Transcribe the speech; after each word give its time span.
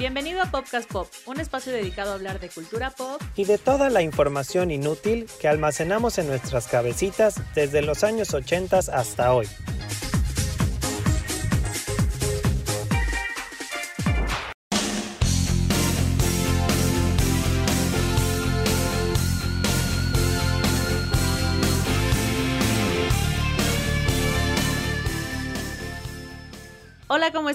Bienvenido 0.00 0.40
a 0.40 0.46
Popcast 0.46 0.90
Pop, 0.90 1.08
un 1.26 1.40
espacio 1.40 1.74
dedicado 1.74 2.12
a 2.12 2.14
hablar 2.14 2.40
de 2.40 2.48
cultura 2.48 2.88
pop 2.88 3.20
y 3.36 3.44
de 3.44 3.58
toda 3.58 3.90
la 3.90 4.00
información 4.00 4.70
inútil 4.70 5.26
que 5.38 5.46
almacenamos 5.46 6.16
en 6.16 6.26
nuestras 6.26 6.68
cabecitas 6.68 7.38
desde 7.54 7.82
los 7.82 8.02
años 8.02 8.32
80 8.32 8.78
hasta 8.78 9.34
hoy. 9.34 9.46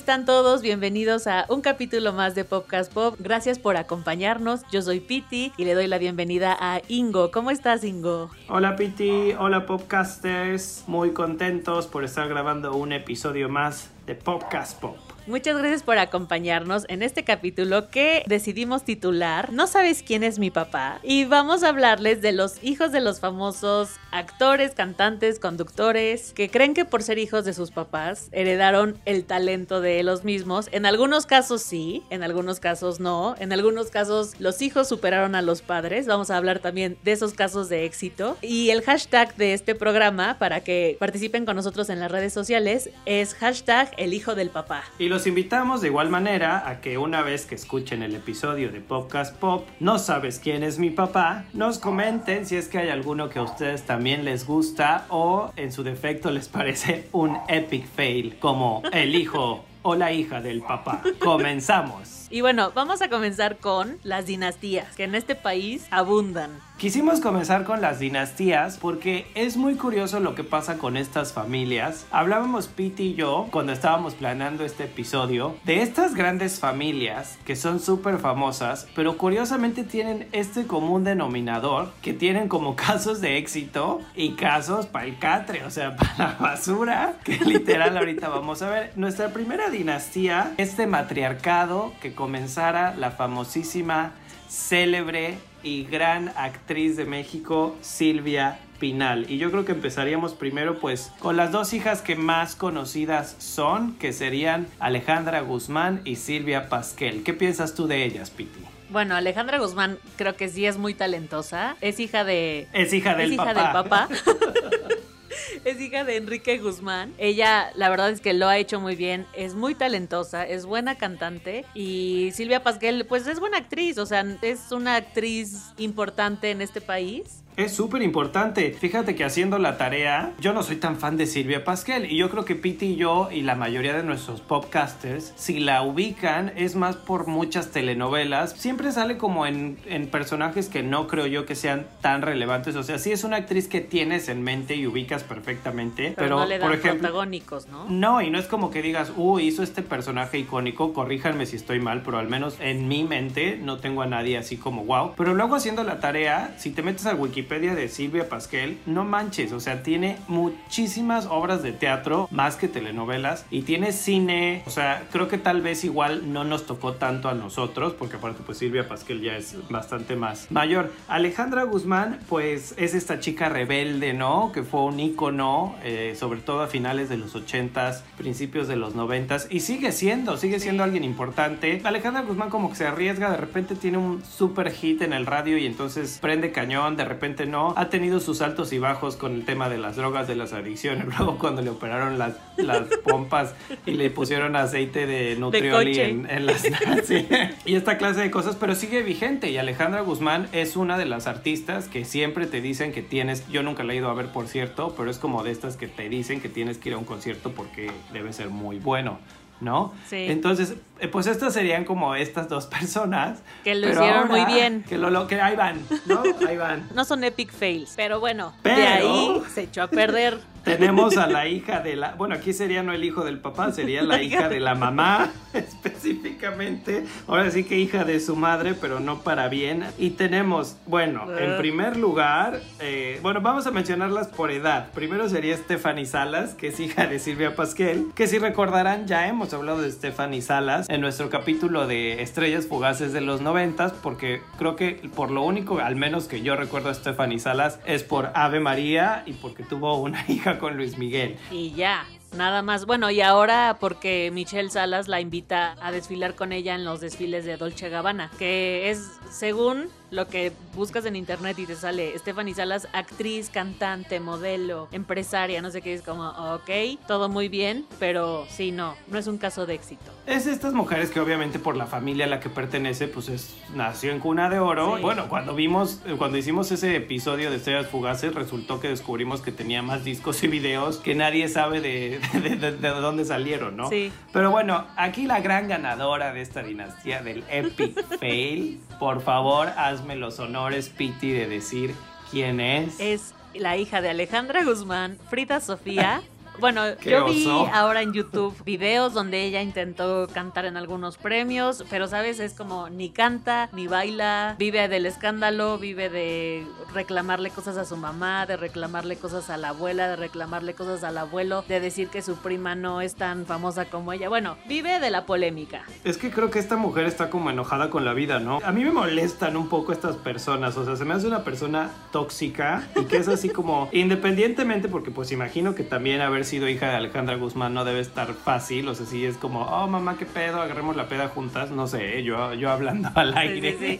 Están 0.05 0.25
todos? 0.25 0.61
Bienvenidos 0.61 1.25
a 1.25 1.47
un 1.49 1.61
capítulo 1.61 2.13
más 2.13 2.35
de 2.35 2.45
Popcast 2.45 2.93
Pop. 2.93 3.15
Gracias 3.17 3.57
por 3.57 3.75
acompañarnos. 3.75 4.61
Yo 4.71 4.83
soy 4.83 4.99
Piti 4.99 5.51
y 5.57 5.65
le 5.65 5.73
doy 5.73 5.87
la 5.87 5.97
bienvenida 5.97 6.55
a 6.59 6.79
Ingo. 6.87 7.31
¿Cómo 7.31 7.49
estás, 7.49 7.83
Ingo? 7.83 8.29
Hola, 8.47 8.75
Piti. 8.75 9.33
Hola, 9.33 9.65
Popcasters. 9.65 10.83
Muy 10.85 11.09
contentos 11.13 11.87
por 11.87 12.03
estar 12.03 12.29
grabando 12.29 12.75
un 12.75 12.91
episodio 12.91 13.49
más 13.49 13.89
de 14.05 14.13
Popcast 14.13 14.79
Pop. 14.79 14.95
Muchas 15.27 15.57
gracias 15.57 15.81
por 15.81 15.97
acompañarnos 15.97 16.85
en 16.87 17.01
este 17.01 17.23
capítulo 17.23 17.89
que 17.89 18.23
decidimos 18.27 18.85
titular 18.85 19.51
No 19.51 19.65
sabes 19.65 20.03
quién 20.03 20.23
es 20.23 20.37
mi 20.37 20.51
papá 20.51 20.99
y 21.01 21.25
vamos 21.25 21.63
a 21.63 21.69
hablarles 21.69 22.21
de 22.21 22.31
los 22.31 22.63
hijos 22.63 22.91
de 22.91 23.01
los 23.01 23.19
famosos 23.19 23.89
actores, 24.11 24.75
cantantes, 24.75 25.39
conductores 25.39 26.31
que 26.33 26.51
creen 26.51 26.75
que 26.75 26.85
por 26.85 27.01
ser 27.01 27.17
hijos 27.17 27.43
de 27.43 27.55
sus 27.55 27.71
papás 27.71 28.29
heredaron 28.33 28.99
el 29.05 29.25
talento 29.25 29.81
de 29.81 30.03
los 30.03 30.23
mismos. 30.23 30.69
En 30.71 30.85
algunos 30.85 31.25
casos 31.25 31.63
sí, 31.63 32.03
en 32.11 32.21
algunos 32.21 32.59
casos 32.59 32.99
no, 32.99 33.35
en 33.39 33.51
algunos 33.51 33.89
casos 33.89 34.39
los 34.39 34.61
hijos 34.61 34.87
superaron 34.87 35.33
a 35.33 35.41
los 35.41 35.63
padres. 35.63 36.05
Vamos 36.05 36.29
a 36.29 36.37
hablar 36.37 36.59
también 36.59 36.97
de 37.03 37.13
esos 37.13 37.33
casos 37.33 37.67
de 37.67 37.85
éxito 37.85 38.37
y 38.43 38.69
el 38.69 38.83
hashtag 38.83 39.35
de 39.37 39.53
este 39.55 39.73
programa 39.73 40.37
para 40.37 40.61
que 40.61 40.97
participen 40.99 41.45
con 41.45 41.55
nosotros 41.55 41.89
en 41.89 41.99
las 41.99 42.11
redes 42.11 42.31
sociales 42.31 42.91
es 43.07 43.33
hashtag 43.33 43.91
el 43.97 44.13
hijo 44.13 44.35
del 44.35 44.51
papá. 44.51 44.83
Los 45.15 45.27
invitamos 45.27 45.79
de 45.79 45.87
igual 45.87 46.09
manera 46.09 46.67
a 46.67 46.81
que 46.81 46.97
una 46.97 47.21
vez 47.21 47.45
que 47.45 47.55
escuchen 47.55 48.03
el 48.03 48.15
episodio 48.15 48.69
de 48.69 48.81
Podcast 48.81 49.33
Pop, 49.37 49.65
no 49.79 49.97
sabes 49.97 50.39
quién 50.39 50.61
es 50.61 50.77
mi 50.77 50.89
papá, 50.89 51.45
nos 51.53 51.79
comenten 51.79 52.45
si 52.45 52.57
es 52.57 52.67
que 52.67 52.79
hay 52.79 52.89
alguno 52.89 53.29
que 53.29 53.39
a 53.39 53.43
ustedes 53.43 53.83
también 53.83 54.25
les 54.25 54.45
gusta 54.45 55.05
o 55.07 55.53
en 55.55 55.71
su 55.71 55.83
defecto 55.83 56.31
les 56.31 56.49
parece 56.49 57.07
un 57.13 57.37
epic 57.47 57.87
fail, 57.87 58.37
como 58.39 58.83
el 58.91 59.15
hijo 59.15 59.63
o 59.83 59.95
la 59.95 60.11
hija 60.11 60.41
del 60.41 60.61
papá. 60.61 61.01
Comenzamos. 61.19 62.27
Y 62.29 62.41
bueno, 62.41 62.73
vamos 62.75 63.01
a 63.01 63.07
comenzar 63.07 63.57
con 63.57 63.97
las 64.03 64.25
dinastías, 64.25 64.97
que 64.97 65.05
en 65.05 65.15
este 65.15 65.35
país 65.35 65.87
abundan. 65.91 66.51
Quisimos 66.77 67.21
comenzar 67.21 67.63
con 67.63 67.79
las 67.79 67.99
dinastías 67.99 68.77
porque 68.77 69.27
es 69.33 69.55
muy 69.55 69.75
curioso 69.75 70.19
lo 70.19 70.35
que 70.35 70.43
pasa 70.43 70.77
con 70.77 70.97
estas 70.97 71.31
familias. 71.31 72.05
Hablábamos 72.11 72.67
Pete 72.67 73.01
y 73.01 73.13
yo 73.13 73.47
cuando 73.49 73.71
estábamos 73.71 74.13
planeando 74.13 74.65
este 74.65 74.83
episodio 74.83 75.55
de 75.63 75.81
estas 75.81 76.15
grandes 76.15 76.59
familias 76.59 77.39
que 77.45 77.55
son 77.55 77.79
súper 77.79 78.19
famosas, 78.19 78.89
pero 78.93 79.17
curiosamente 79.17 79.85
tienen 79.85 80.27
este 80.33 80.67
común 80.67 81.05
denominador 81.05 81.93
que 82.01 82.11
tienen 82.11 82.49
como 82.49 82.75
casos 82.75 83.21
de 83.21 83.37
éxito 83.37 84.01
y 84.13 84.33
casos 84.33 84.85
para 84.85 85.05
el 85.05 85.17
catre, 85.17 85.63
o 85.63 85.71
sea, 85.71 85.95
para 85.95 86.17
la 86.17 86.37
basura, 86.37 87.13
que 87.23 87.37
literal 87.37 87.97
ahorita 87.97 88.27
vamos 88.27 88.61
a 88.61 88.69
ver. 88.69 88.91
Nuestra 88.97 89.29
primera 89.29 89.69
dinastía, 89.69 90.53
este 90.57 90.87
matriarcado 90.87 91.93
que 92.01 92.13
comenzara 92.13 92.93
la 92.97 93.11
famosísima, 93.11 94.11
célebre 94.49 95.37
y 95.65 95.83
gran 95.83 96.29
actriz 96.37 96.95
de 96.95 97.05
México, 97.05 97.75
Silvia 97.81 98.59
Pinal. 98.79 99.29
Y 99.29 99.39
yo 99.39 99.51
creo 99.51 99.65
que 99.65 99.71
empezaríamos 99.71 100.33
primero 100.33 100.79
pues 100.79 101.11
con 101.19 101.35
las 101.35 101.51
dos 101.51 101.73
hijas 101.73 102.01
que 102.01 102.15
más 102.15 102.55
conocidas 102.55 103.35
son, 103.39 103.95
que 103.95 104.13
serían 104.13 104.67
Alejandra 104.79 105.41
Guzmán 105.41 106.01
y 106.05 106.17
Silvia 106.17 106.69
Pasquel. 106.69 107.23
¿Qué 107.23 107.33
piensas 107.33 107.73
tú 107.73 107.87
de 107.87 108.05
ellas, 108.05 108.29
Piti? 108.29 108.59
Bueno, 108.89 109.15
Alejandra 109.15 109.57
Guzmán 109.57 109.97
creo 110.15 110.35
que 110.35 110.47
sí 110.47 110.65
es 110.65 110.77
muy 110.77 110.93
talentosa. 110.93 111.75
Es 111.81 111.99
hija 111.99 112.23
de... 112.23 112.67
Es 112.71 112.93
hija 112.93 113.15
del 113.15 113.31
es 113.31 113.33
hija 113.33 113.53
del 113.53 113.71
papá. 113.71 114.07
es 115.65 115.79
hija 115.79 116.03
de 116.03 116.17
Enrique 116.17 116.57
Guzmán. 116.57 117.13
Ella, 117.17 117.71
la 117.75 117.89
verdad 117.89 118.09
es 118.09 118.21
que 118.21 118.33
lo 118.33 118.47
ha 118.47 118.57
hecho 118.57 118.79
muy 118.79 118.95
bien. 118.95 119.25
Es 119.33 119.55
muy 119.55 119.75
talentosa, 119.75 120.45
es 120.45 120.65
buena 120.65 120.95
cantante. 120.95 121.65
Y 121.73 122.31
Silvia 122.33 122.63
Pasquel, 122.63 123.05
pues 123.05 123.27
es 123.27 123.39
buena 123.39 123.57
actriz. 123.57 123.97
O 123.97 124.05
sea, 124.05 124.25
es 124.41 124.71
una 124.71 124.95
actriz 124.95 125.73
importante 125.77 126.51
en 126.51 126.61
este 126.61 126.81
país. 126.81 127.44
Es 127.57 127.73
súper 127.73 128.01
importante. 128.01 128.75
Fíjate 128.77 129.15
que 129.15 129.23
haciendo 129.23 129.59
la 129.59 129.77
tarea, 129.77 130.33
yo 130.41 130.51
no 130.51 130.61
soy 130.61 130.75
tan 130.75 130.97
fan 130.97 131.15
de 131.15 131.25
Silvia 131.25 131.63
Pasquel 131.63 132.11
y 132.11 132.17
yo 132.17 132.29
creo 132.29 132.43
que 132.43 132.55
Piti 132.55 132.87
y 132.87 132.95
yo 132.97 133.29
y 133.31 133.43
la 133.43 133.55
mayoría 133.55 133.93
de 133.93 134.03
nuestros 134.03 134.41
podcasters, 134.41 135.31
si 135.37 135.61
la 135.61 135.81
ubican, 135.81 136.51
es 136.57 136.75
más 136.75 136.97
por 136.97 137.27
muchas 137.27 137.71
telenovelas. 137.71 138.51
Siempre 138.51 138.91
sale 138.91 139.17
como 139.17 139.45
en, 139.45 139.77
en 139.85 140.07
personajes 140.07 140.67
que 140.67 140.83
no 140.83 141.07
creo 141.07 141.27
yo 141.27 141.45
que 141.45 141.55
sean 141.55 141.87
tan 142.01 142.23
relevantes. 142.23 142.75
O 142.75 142.83
sea, 142.83 142.99
sí 142.99 143.13
es 143.13 143.23
una 143.23 143.37
actriz 143.37 143.69
que 143.69 143.79
tienes 143.79 144.27
en 144.27 144.43
mente 144.43 144.75
y 144.75 144.85
ubicas 144.85 145.23
perfectamente. 145.23 146.13
Pero, 146.17 146.39
no 146.39 146.45
le 146.45 146.57
dan 146.57 146.67
por 146.67 146.77
ejemplo, 146.77 147.03
protagónicos, 147.03 147.67
¿no? 147.67 147.85
No, 147.87 148.21
y 148.21 148.29
no 148.31 148.37
es 148.37 148.47
como 148.47 148.69
que 148.69 148.81
digas, 148.81 149.13
uh, 149.15 149.39
hizo 149.39 149.63
este 149.63 149.81
personaje 149.81 150.37
icónico, 150.37 150.91
corríjanme 150.91 151.45
si 151.45 151.55
estoy 151.55 151.79
mal, 151.79 152.01
pero 152.03 152.17
al 152.17 152.27
menos 152.27 152.57
en 152.59 152.89
mi 152.89 153.05
mente 153.05 153.57
no 153.61 153.77
tengo 153.77 154.01
a 154.01 154.07
nadie 154.07 154.37
así 154.37 154.57
como 154.57 154.83
wow. 154.83 155.13
Pero 155.15 155.33
luego 155.33 155.55
haciendo 155.55 155.85
la 155.85 156.01
tarea, 156.01 156.53
si 156.57 156.71
te 156.71 156.81
metes 156.81 157.05
al 157.05 157.15
Wikipedia, 157.15 157.44
de 157.49 157.87
Silvia 157.89 158.27
Pasquel, 158.27 158.79
no 158.85 159.05
manches, 159.05 159.53
o 159.53 159.59
sea, 159.59 159.81
tiene 159.83 160.17
muchísimas 160.27 161.25
obras 161.25 161.63
de 161.63 161.71
teatro, 161.71 162.27
más 162.31 162.55
que 162.55 162.67
telenovelas, 162.67 163.45
y 163.49 163.61
tiene 163.61 163.91
cine, 163.93 164.63
o 164.65 164.69
sea, 164.69 165.03
creo 165.11 165.27
que 165.27 165.37
tal 165.37 165.61
vez 165.61 165.83
igual 165.83 166.33
no 166.33 166.43
nos 166.43 166.65
tocó 166.65 166.93
tanto 166.93 167.29
a 167.29 167.33
nosotros, 167.33 167.93
porque 167.93 168.17
aparte 168.17 168.41
pues 168.45 168.57
Silvia 168.57 168.87
Pasquel 168.87 169.21
ya 169.21 169.37
es 169.37 169.55
bastante 169.69 170.15
más 170.15 170.51
mayor. 170.51 170.91
Alejandra 171.07 171.63
Guzmán, 171.63 172.19
pues 172.27 172.73
es 172.77 172.93
esta 172.93 173.19
chica 173.19 173.47
rebelde, 173.47 174.13
¿no? 174.13 174.51
Que 174.51 174.63
fue 174.63 174.83
un 174.83 174.99
ícono, 174.99 175.75
eh, 175.83 176.15
sobre 176.17 176.41
todo 176.41 176.61
a 176.61 176.67
finales 176.67 177.09
de 177.09 177.17
los 177.17 177.35
80s, 177.35 178.01
principios 178.17 178.67
de 178.67 178.75
los 178.75 178.95
90s, 178.95 179.47
y 179.49 179.61
sigue 179.61 179.91
siendo, 179.91 180.35
sigue 180.37 180.59
siendo 180.59 180.83
alguien 180.83 181.03
importante. 181.03 181.81
Alejandra 181.83 182.23
Guzmán 182.23 182.49
como 182.49 182.69
que 182.69 182.75
se 182.75 182.85
arriesga, 182.85 183.29
de 183.31 183.37
repente 183.37 183.75
tiene 183.75 183.97
un 183.97 184.23
super 184.25 184.71
hit 184.71 185.03
en 185.03 185.13
el 185.13 185.25
radio 185.25 185.57
y 185.57 185.65
entonces 185.65 186.19
prende 186.21 186.51
cañón, 186.51 186.97
de 186.97 187.05
repente 187.05 187.34
no. 187.45 187.73
Ha 187.75 187.89
tenido 187.89 188.21
sus 188.21 188.41
altos 188.41 188.71
y 188.71 188.79
bajos 188.79 189.17
con 189.17 189.33
el 189.33 189.43
tema 189.43 189.67
de 189.67 189.77
las 189.77 189.97
drogas, 189.97 190.27
de 190.27 190.35
las 190.35 190.53
adicciones. 190.53 191.05
Luego 191.17 191.37
cuando 191.37 191.61
le 191.61 191.69
operaron 191.69 192.17
las, 192.17 192.35
las 192.55 192.87
pompas 193.03 193.53
y 193.85 193.91
le 193.91 194.09
pusieron 194.09 194.55
aceite 194.55 195.05
de 195.05 195.35
nutrioli 195.35 195.99
en, 195.99 196.29
en, 196.29 196.45
las... 196.45 196.61
Sí. 197.03 197.27
Y 197.65 197.75
esta 197.75 197.97
clase 197.97 198.21
de 198.21 198.31
cosas, 198.31 198.55
pero 198.55 198.75
sigue 198.75 199.03
vigente. 199.03 199.51
Y 199.51 199.57
Alejandra 199.57 200.01
Guzmán 200.01 200.47
es 200.53 200.77
una 200.77 200.97
de 200.97 201.05
las 201.05 201.27
artistas 201.27 201.89
que 201.89 202.05
siempre 202.05 202.45
te 202.45 202.61
dicen 202.61 202.93
que 202.93 203.01
tienes, 203.01 203.47
yo 203.49 203.63
nunca 203.63 203.83
la 203.83 203.93
he 203.93 203.97
ido 203.97 204.09
a 204.09 204.13
ver 204.13 204.27
por 204.27 204.47
cierto, 204.47 204.93
pero 204.95 205.11
es 205.11 205.19
como 205.19 205.43
de 205.43 205.51
estas 205.51 205.75
que 205.75 205.87
te 205.87 206.07
dicen 206.07 206.39
que 206.39 206.49
tienes 206.49 206.77
que 206.77 206.89
ir 206.89 206.95
a 206.95 206.97
un 206.97 207.05
concierto 207.05 207.51
porque 207.51 207.91
debe 208.13 208.31
ser 208.31 208.49
muy 208.49 208.79
bueno. 208.79 209.19
¿No? 209.61 209.93
Sí. 210.07 210.25
Entonces, 210.29 210.75
pues 211.11 211.27
estas 211.27 211.53
serían 211.53 211.85
como 211.85 212.15
estas 212.15 212.49
dos 212.49 212.65
personas. 212.67 213.39
Que 213.63 213.75
lo 213.75 213.89
hicieron 213.89 214.27
muy 214.27 214.45
bien. 214.45 214.83
Que, 214.87 214.97
lo, 214.97 215.09
lo, 215.09 215.27
que 215.27 215.41
ahí 215.41 215.55
van, 215.55 215.79
¿no? 216.05 216.23
Ahí 216.47 216.57
van. 216.57 216.87
no 216.95 217.05
son 217.05 217.23
epic 217.23 217.51
fails, 217.51 217.93
pero 217.95 218.19
bueno, 218.19 218.53
pero, 218.61 218.77
de 218.77 218.87
ahí 218.87 219.41
se 219.53 219.63
echó 219.63 219.83
a 219.83 219.87
perder. 219.87 220.39
Tenemos 220.65 221.15
a 221.17 221.27
la 221.27 221.47
hija 221.47 221.81
de 221.81 221.95
la... 221.95 222.15
Bueno, 222.15 222.33
aquí 222.33 222.51
sería 222.51 222.81
no 222.81 222.91
el 222.91 223.03
hijo 223.03 223.23
del 223.23 223.37
papá, 223.37 223.71
sería 223.71 224.01
la 224.01 224.23
hija 224.23 224.49
de 224.49 224.59
la 224.59 224.73
mamá 224.73 225.29
específicamente. 225.53 227.05
Ahora 227.27 227.51
sí 227.51 227.65
que 227.65 227.77
hija 227.77 228.03
de 228.03 228.19
su 228.19 228.35
madre, 228.35 228.73
pero 228.73 228.99
no 228.99 229.21
para 229.21 229.47
bien. 229.47 229.85
Y 229.99 230.11
tenemos, 230.11 230.77
bueno, 230.87 231.27
en 231.37 231.59
primer 231.59 231.97
lugar, 231.97 232.61
eh, 232.79 233.19
bueno, 233.21 233.41
vamos 233.41 233.67
a 233.67 233.71
mencionarlas 233.71 234.29
por 234.29 234.49
edad. 234.49 234.91
Primero 234.93 235.29
sería 235.29 235.55
Stephanie 235.55 236.07
Salas, 236.07 236.55
que 236.55 236.69
es 236.69 236.79
hija 236.79 237.05
de 237.05 237.19
Silvia 237.19 237.55
Pasquel, 237.55 238.07
que 238.15 238.25
si 238.25 238.39
recordarán 238.39 239.05
ya 239.05 239.27
hemos 239.27 239.44
hablado 239.53 239.81
de 239.81 239.91
Stephanie 239.91 240.41
Salas 240.41 240.89
en 240.89 241.01
nuestro 241.01 241.29
capítulo 241.29 241.87
de 241.87 242.21
Estrellas 242.21 242.67
Fugaces 242.67 243.13
de 243.13 243.21
los 243.21 243.41
noventas, 243.41 243.93
porque 243.93 244.41
creo 244.57 244.75
que 244.75 245.09
por 245.15 245.31
lo 245.31 245.43
único, 245.43 245.79
al 245.79 245.95
menos 245.95 246.27
que 246.27 246.41
yo 246.41 246.55
recuerdo 246.55 246.89
a 246.89 246.93
Stephanie 246.93 247.39
Salas, 247.39 247.79
es 247.85 248.03
por 248.03 248.31
Ave 248.33 248.59
María 248.59 249.23
y 249.25 249.33
porque 249.33 249.63
tuvo 249.63 249.99
una 249.99 250.25
hija 250.27 250.57
con 250.57 250.77
Luis 250.77 250.97
Miguel. 250.97 251.37
Y 251.51 251.71
ya. 251.73 252.05
Nada 252.35 252.61
más. 252.61 252.85
Bueno, 252.85 253.09
y 253.11 253.21
ahora 253.21 253.77
porque 253.79 254.29
Michelle 254.33 254.69
Salas 254.69 255.07
la 255.07 255.21
invita 255.21 255.77
a 255.79 255.91
desfilar 255.91 256.35
con 256.35 256.51
ella 256.51 256.75
en 256.75 256.83
los 256.83 256.99
desfiles 256.99 257.45
de 257.45 257.55
Dolce 257.55 257.87
Gabbana, 257.87 258.29
que 258.37 258.89
es, 258.89 259.09
según 259.29 259.87
lo 260.11 260.27
que 260.27 260.51
buscas 260.75 261.05
en 261.05 261.15
internet 261.15 261.57
y 261.59 261.65
te 261.65 261.75
sale 261.75 262.17
Stephanie 262.17 262.53
Salas, 262.53 262.87
actriz, 262.93 263.49
cantante, 263.49 264.19
modelo, 264.19 264.87
empresaria, 264.91 265.61
no 265.61 265.71
sé 265.71 265.81
qué, 265.81 265.93
es 265.93 266.01
como, 266.01 266.29
ok, 266.55 266.69
todo 267.07 267.29
muy 267.29 267.47
bien, 267.49 267.85
pero 267.99 268.45
sí, 268.49 268.71
no, 268.71 268.95
no 269.07 269.17
es 269.17 269.27
un 269.27 269.37
caso 269.37 269.65
de 269.65 269.73
éxito. 269.75 270.11
Es 270.27 270.47
estas 270.47 270.73
mujeres 270.73 271.09
que 271.11 271.19
obviamente 271.19 271.59
por 271.59 271.75
la 271.77 271.85
familia 271.85 272.25
a 272.25 272.27
la 272.27 272.39
que 272.39 272.49
pertenece, 272.49 273.07
pues 273.07 273.29
es, 273.29 273.55
nació 273.75 274.11
en 274.11 274.19
cuna 274.19 274.49
de 274.49 274.59
oro. 274.59 274.95
Sí. 274.97 275.01
Bueno, 275.01 275.27
cuando 275.29 275.53
vimos, 275.55 276.01
cuando 276.17 276.37
hicimos 276.37 276.71
ese 276.71 276.95
episodio 276.95 277.49
de 277.49 277.57
Estrellas 277.57 277.87
Fugaces, 277.87 278.33
resultó 278.33 278.79
que 278.79 278.87
descubrimos 278.89 279.41
que 279.41 279.51
tenía 279.51 279.81
más 279.81 280.03
discos 280.03 280.43
y 280.43 280.47
videos 280.47 280.97
que 280.97 281.15
nadie 281.15 281.47
sabe 281.47 281.81
de, 281.81 282.19
de, 282.33 282.55
de- 282.55 282.71
de 282.71 282.89
dónde 282.89 283.25
salieron, 283.25 283.75
¿no? 283.77 283.89
Sí. 283.89 284.11
Pero 284.33 284.51
bueno, 284.51 284.85
aquí 284.95 285.25
la 285.25 285.39
gran 285.41 285.67
ganadora 285.67 286.33
de 286.33 286.41
esta 286.41 286.63
dinastía 286.63 287.21
del 287.21 287.43
Epic 287.49 288.03
Fail, 288.19 288.79
por 288.99 289.21
favor, 289.21 289.69
hazme 289.95 290.15
los 290.15 290.39
honores, 290.39 290.89
Piti, 290.89 291.31
de 291.31 291.47
decir 291.47 291.95
quién 292.29 292.59
es. 292.59 292.99
Es 292.99 293.33
la 293.53 293.77
hija 293.77 294.01
de 294.01 294.09
Alejandra 294.09 294.63
Guzmán, 294.63 295.17
Frida 295.29 295.59
Sofía. 295.61 296.21
Bueno, 296.59 296.81
yo 296.99 297.25
vi 297.25 297.45
oso. 297.45 297.69
ahora 297.73 298.01
en 298.01 298.13
YouTube 298.13 298.55
videos 298.63 299.13
donde 299.13 299.43
ella 299.43 299.61
intentó 299.61 300.27
cantar 300.33 300.65
en 300.65 300.77
algunos 300.77 301.17
premios, 301.17 301.83
pero 301.89 302.07
sabes, 302.07 302.39
es 302.39 302.53
como 302.53 302.89
ni 302.89 303.09
canta, 303.09 303.69
ni 303.73 303.87
baila, 303.87 304.55
vive 304.57 304.87
del 304.87 305.05
escándalo, 305.05 305.77
vive 305.77 306.09
de 306.09 306.65
reclamarle 306.93 307.49
cosas 307.49 307.77
a 307.77 307.85
su 307.85 307.97
mamá, 307.97 308.45
de 308.45 308.57
reclamarle 308.57 309.17
cosas 309.17 309.49
a 309.49 309.57
la 309.57 309.69
abuela, 309.69 310.07
de 310.07 310.15
reclamarle 310.15 310.73
cosas 310.73 311.03
al 311.03 311.17
abuelo, 311.17 311.63
de 311.67 311.79
decir 311.79 312.07
que 312.09 312.21
su 312.21 312.37
prima 312.37 312.75
no 312.75 313.01
es 313.01 313.15
tan 313.15 313.45
famosa 313.45 313.85
como 313.85 314.13
ella. 314.13 314.29
Bueno, 314.29 314.57
vive 314.67 314.99
de 314.99 315.11
la 315.11 315.25
polémica. 315.25 315.83
Es 316.03 316.17
que 316.17 316.31
creo 316.31 316.49
que 316.49 316.59
esta 316.59 316.77
mujer 316.77 317.05
está 317.05 317.29
como 317.29 317.49
enojada 317.49 317.89
con 317.89 318.05
la 318.05 318.13
vida, 318.13 318.39
¿no? 318.39 318.59
A 318.63 318.71
mí 318.71 318.83
me 318.83 318.91
molestan 318.91 319.57
un 319.57 319.67
poco 319.67 319.91
estas 319.91 320.15
personas, 320.15 320.77
o 320.77 320.85
sea, 320.85 320.95
se 320.95 321.05
me 321.05 321.13
hace 321.13 321.27
una 321.27 321.43
persona 321.43 321.91
tóxica 322.11 322.87
y 322.95 323.05
que 323.05 323.17
es 323.17 323.27
así 323.27 323.49
como, 323.49 323.89
independientemente, 323.91 324.87
porque 324.87 325.11
pues 325.11 325.31
imagino 325.31 325.75
que 325.75 325.83
también 325.83 326.21
haber 326.21 326.44
sido 326.45 326.69
hija 326.69 326.89
de 326.89 326.95
Alejandra 326.95 327.35
Guzmán 327.35 327.73
no 327.73 327.85
debe 327.85 327.99
estar 327.99 328.33
fácil, 328.33 328.87
o 328.87 328.95
sea, 328.95 329.05
si 329.05 329.25
es 329.25 329.37
como, 329.37 329.61
oh 329.63 329.87
mamá, 329.87 330.17
qué 330.17 330.25
pedo, 330.25 330.61
agarremos 330.61 330.95
la 330.95 331.07
peda 331.07 331.29
juntas, 331.29 331.71
no 331.71 331.87
sé, 331.87 332.23
yo, 332.23 332.53
yo 332.53 332.69
hablando 332.69 333.09
al 333.15 333.35
aire. 333.37 333.75
sí, 333.79 333.99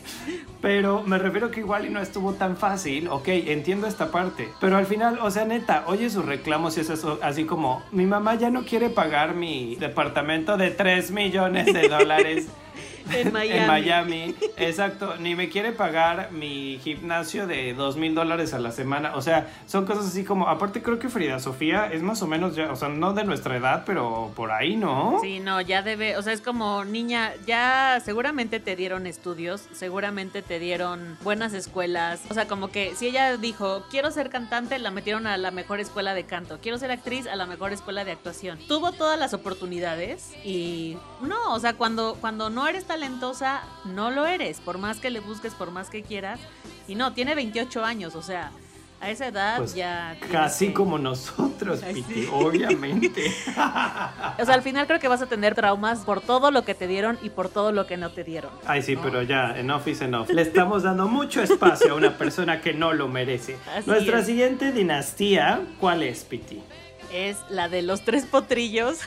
Pero 0.62 1.04
me 1.04 1.18
refiero 1.18 1.52
que 1.52 1.60
igual 1.60 1.86
y 1.86 1.90
no 1.90 2.00
estuvo 2.00 2.34
tan 2.34 2.58
fácil, 2.58 3.08
ok, 3.08 3.28
entiendo 3.28 3.88
esta 3.88 4.12
parte, 4.12 4.50
pero 4.60 4.78
al 4.78 4.86
final, 4.86 5.20
o 5.22 5.30
sea, 5.32 5.46
neta, 5.46 5.84
oye 5.88 6.10
sus 6.10 6.26
reclamos 6.26 6.78
y 6.78 6.82
es 6.82 6.90
eso, 6.90 7.20
así 7.22 7.46
como, 7.46 7.84
mi 7.92 8.06
mamá 8.06 8.36
ya 8.36 8.50
no 8.50 8.64
quiere 8.64 8.90
pagar 8.90 9.36
mi 9.36 9.76
departamento 9.76 10.58
de 10.58 10.72
3 10.72 11.12
millones 11.12 11.74
de 11.74 11.88
dólares. 11.88 12.48
En 13.14 13.32
Miami. 13.32 13.60
En 13.60 13.68
Miami, 13.68 14.36
exacto. 14.58 15.16
Ni 15.18 15.36
me 15.36 15.50
quiere 15.50 15.72
pagar 15.72 16.32
mi 16.32 16.80
gimnasio 16.84 17.46
de 17.46 17.74
dos 17.74 17.98
mil 17.98 18.16
dólares 18.16 18.54
a 18.54 18.60
la 18.60 18.72
semana. 18.72 19.16
O 19.16 19.22
sea, 19.22 19.48
son 19.68 19.86
cosas 19.86 20.08
así 20.08 20.24
como. 20.24 20.48
Aparte, 20.48 20.82
creo 20.82 20.98
que 20.98 21.08
Frida 21.08 21.40
Sofía 21.40 21.88
es 21.92 22.02
más 22.02 22.22
o 22.22 22.28
menos 22.28 22.56
ya, 22.56 22.72
o 22.72 22.76
sea, 22.76 22.90
no 22.90 23.14
de 23.14 23.24
nuestra 23.24 23.58
edad, 23.58 23.84
pero 23.86 24.32
por 24.36 24.52
ahí, 24.52 24.76
¿no? 24.76 25.20
Sí, 25.22 25.40
no, 25.40 25.62
ya 25.62 25.82
debe, 25.82 26.18
o 26.18 26.22
sea, 26.22 26.34
es 26.34 26.42
como 26.42 26.84
niña, 26.86 27.34
ya 27.46 28.02
seguramente 28.04 28.60
te 28.60 28.76
dieron 28.76 29.08
estudios, 29.08 29.68
seguramente 29.72 30.42
te 30.42 30.60
dieron 30.60 31.18
buenas 31.24 31.54
escuelas, 31.54 32.22
o 32.30 32.34
sea, 32.34 32.48
como 32.48 32.70
que 32.70 32.96
si 32.96 33.08
ella 33.08 33.38
dijo, 33.38 33.84
quiero 33.90 34.12
ser 34.12 34.30
cantante, 34.30 34.80
la 34.80 34.92
metieron 34.92 35.28
a 35.28 35.38
la 35.38 35.52
mejor 35.52 35.80
escuela 35.80 36.14
de 36.14 36.26
canto, 36.26 36.60
quiero 36.62 36.78
ser 36.78 36.92
actriz, 36.92 37.28
a 37.28 37.36
la 37.36 37.46
mejor 37.46 37.74
escuela 37.74 38.06
de 38.06 38.12
actuación. 38.12 38.60
Tuvo 38.68 38.92
todas 38.92 39.20
las 39.20 39.34
oportunidades 39.34 40.34
y 40.44 40.98
no, 41.22 41.54
o 41.54 41.60
sea, 41.60 41.74
cuando, 41.74 42.18
cuando 42.20 42.50
no 42.50 42.65
eres 42.68 42.86
talentosa, 42.86 43.62
no 43.86 44.12
lo 44.12 44.26
eres, 44.26 44.60
por 44.60 44.78
más 44.78 45.00
que 45.00 45.10
le 45.10 45.20
busques, 45.20 45.54
por 45.54 45.72
más 45.72 45.90
que 45.90 46.04
quieras, 46.04 46.40
y 46.88 46.96
no, 46.96 47.14
tiene 47.14 47.36
28 47.36 47.84
años, 47.86 48.16
o 48.16 48.22
sea... 48.22 48.52
A 49.02 49.10
esa 49.10 49.28
edad 49.28 49.58
Pues 49.58 49.76
ya... 49.76 50.16
Casi 50.32 50.68
que- 50.68 50.74
como 50.74 50.98
nosotros, 50.98 51.84
Ay, 51.84 51.96
Piti, 51.96 52.14
sí. 52.14 52.30
obviamente. 52.32 53.26
O 54.40 54.46
sea, 54.46 54.54
al 54.54 54.62
final 54.62 54.88
creo 54.88 55.02
que 55.02 55.10
vas 55.10 55.22
a 55.22 55.26
tener 55.26 55.54
traumas 55.54 56.00
por 56.00 56.22
todo 56.22 56.50
lo 56.50 56.64
que 56.64 56.74
te 56.76 56.88
dieron 56.88 57.20
y 57.22 57.30
por 57.30 57.50
todo 57.50 57.74
lo 57.74 57.86
que 57.88 57.98
no 57.98 58.12
te 58.12 58.24
dieron. 58.24 58.52
Ay, 58.66 58.82
sí, 58.82 58.96
pero 58.96 59.22
ya, 59.22 59.60
enough 59.60 59.86
is 59.90 60.00
enough. 60.02 60.30
Le 60.30 60.42
estamos 60.42 60.84
dando 60.84 61.10
mucho 61.10 61.42
espacio 61.44 61.92
a 61.92 61.96
una 61.96 62.18
persona 62.18 62.62
que 62.62 62.74
no 62.74 62.94
lo 62.94 63.10
merece. 63.10 63.58
Así 63.76 63.88
Nuestra 63.90 64.20
es. 64.20 64.26
siguiente 64.28 64.72
dinastía, 64.72 65.62
¿cuál 65.80 66.02
es, 66.02 66.24
Piti? 66.24 66.64
Es 67.16 67.38
la 67.50 67.70
de 67.70 67.82
los 67.82 68.04
tres 68.04 68.26
potrillos. 68.26 69.00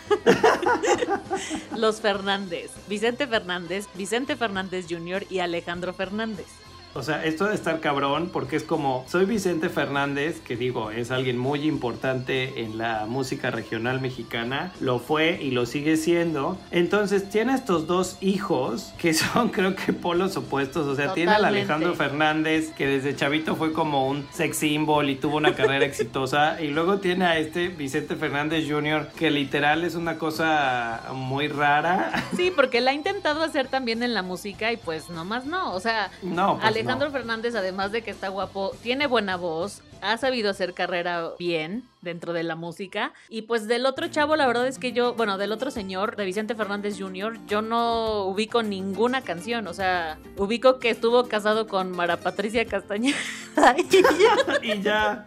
los 1.77 2.01
Fernández. 2.01 2.71
Vicente 2.89 3.27
Fernández, 3.27 3.87
Vicente 3.97 4.35
Fernández 4.35 4.87
Jr. 4.89 5.27
y 5.29 5.41
Alejandro 5.41 5.93
Fernández. 5.93 6.47
O 6.95 7.03
sea, 7.03 7.25
esto 7.25 7.47
de 7.47 7.55
estar 7.55 7.81
cabrón, 7.81 8.31
porque 8.33 8.57
es 8.57 8.63
como, 8.63 9.05
soy 9.09 9.25
Vicente 9.25 9.69
Fernández, 9.69 10.41
que 10.41 10.57
digo, 10.57 10.91
es 10.91 11.11
alguien 11.11 11.39
muy 11.39 11.67
importante 11.67 12.63
en 12.63 12.79
la 12.79 13.07
música 13.07 13.51
regional 13.51 14.01
mexicana, 14.01 14.73
lo 14.81 14.99
fue 14.99 15.39
y 15.41 15.51
lo 15.51 15.67
sigue 15.67 15.97
siendo. 15.97 16.59
Entonces, 16.71 17.29
tiene 17.29 17.55
estos 17.55 17.87
dos 17.87 18.17
hijos 18.21 18.93
que 18.99 19.15
son, 19.15 19.49
creo 19.51 19.75
que, 19.75 19.93
polos 19.93 20.37
opuestos. 20.37 20.87
O 20.87 20.95
sea, 20.95 21.13
tiene 21.15 21.33
al. 21.33 21.49
Alejandro 21.49 21.95
Fernández, 21.95 22.73
que 22.73 22.87
desde 22.87 23.17
chavito 23.17 23.57
fue 23.57 23.73
como 23.73 24.07
un 24.07 24.27
sex 24.33 24.59
symbol 24.59 25.09
y 25.09 25.17
tuvo 25.17 25.39
una 25.39 25.55
carrera 25.55 25.85
exitosa. 25.87 26.61
Y 26.61 26.69
luego 26.69 26.99
tiene 26.99 27.25
a 27.25 27.39
este 27.39 27.69
Vicente 27.69 28.17
Fernández 28.17 28.67
Jr., 28.69 29.09
que 29.17 29.31
literal 29.31 29.85
es 29.85 29.95
una 29.95 30.19
cosa 30.19 31.03
muy 31.15 31.49
rara. 31.49 32.13
Sí, 32.37 32.53
porque 32.55 32.81
la 32.81 32.91
ha 32.91 32.95
intentado 32.95 33.43
hacer 33.43 33.69
también 33.69 34.03
en 34.03 34.15
la 34.15 34.23
música 34.23 34.73
y 34.73 34.77
pues 34.77 35.09
nomás 35.09 35.47
no. 35.47 35.73
O 35.75 35.81
sea, 35.81 36.11
No, 36.23 36.59
pues 36.61 36.78
Alejandro 36.79 37.09
no. 37.09 37.13
Fernández, 37.13 37.55
además 37.55 37.93
de 37.93 38.03
que 38.03 38.11
está 38.11 38.29
guapo, 38.29 38.73
tiene 38.83 39.07
buena 39.07 39.37
voz, 39.37 39.83
ha 40.01 40.17
sabido 40.17 40.51
hacer 40.51 40.75
carrera 40.75 41.31
bien 41.39 41.85
dentro 42.03 42.33
de 42.33 42.43
la 42.43 42.57
música. 42.57 43.13
Y 43.29 43.43
pues 43.43 43.67
del 43.67 43.87
otro 43.87 44.09
chavo, 44.09 44.37
la 44.37 44.47
verdad 44.47 44.67
es 44.67 44.79
que 44.79 44.93
yo, 44.93 45.15
bueno, 45.15 45.39
del 45.39 45.53
otro 45.53 45.71
señor, 45.71 46.17
de 46.17 46.25
Vicente 46.25 46.55
Fernández 46.55 46.97
Jr., 46.99 47.39
yo 47.47 47.63
no 47.63 48.25
ubico 48.25 48.63
ninguna 48.63 49.23
canción. 49.23 49.67
O 49.67 49.75
sea, 49.75 50.19
ubico 50.37 50.79
que 50.79 50.91
estuvo 50.91 51.27
casado 51.29 51.67
con 51.67 51.91
Mara 51.91 52.19
Patricia 52.19 52.65
Castañeda. 52.65 53.17
y 53.77 54.03
ya. 54.03 54.75
y 54.75 54.83
ya. 54.83 55.27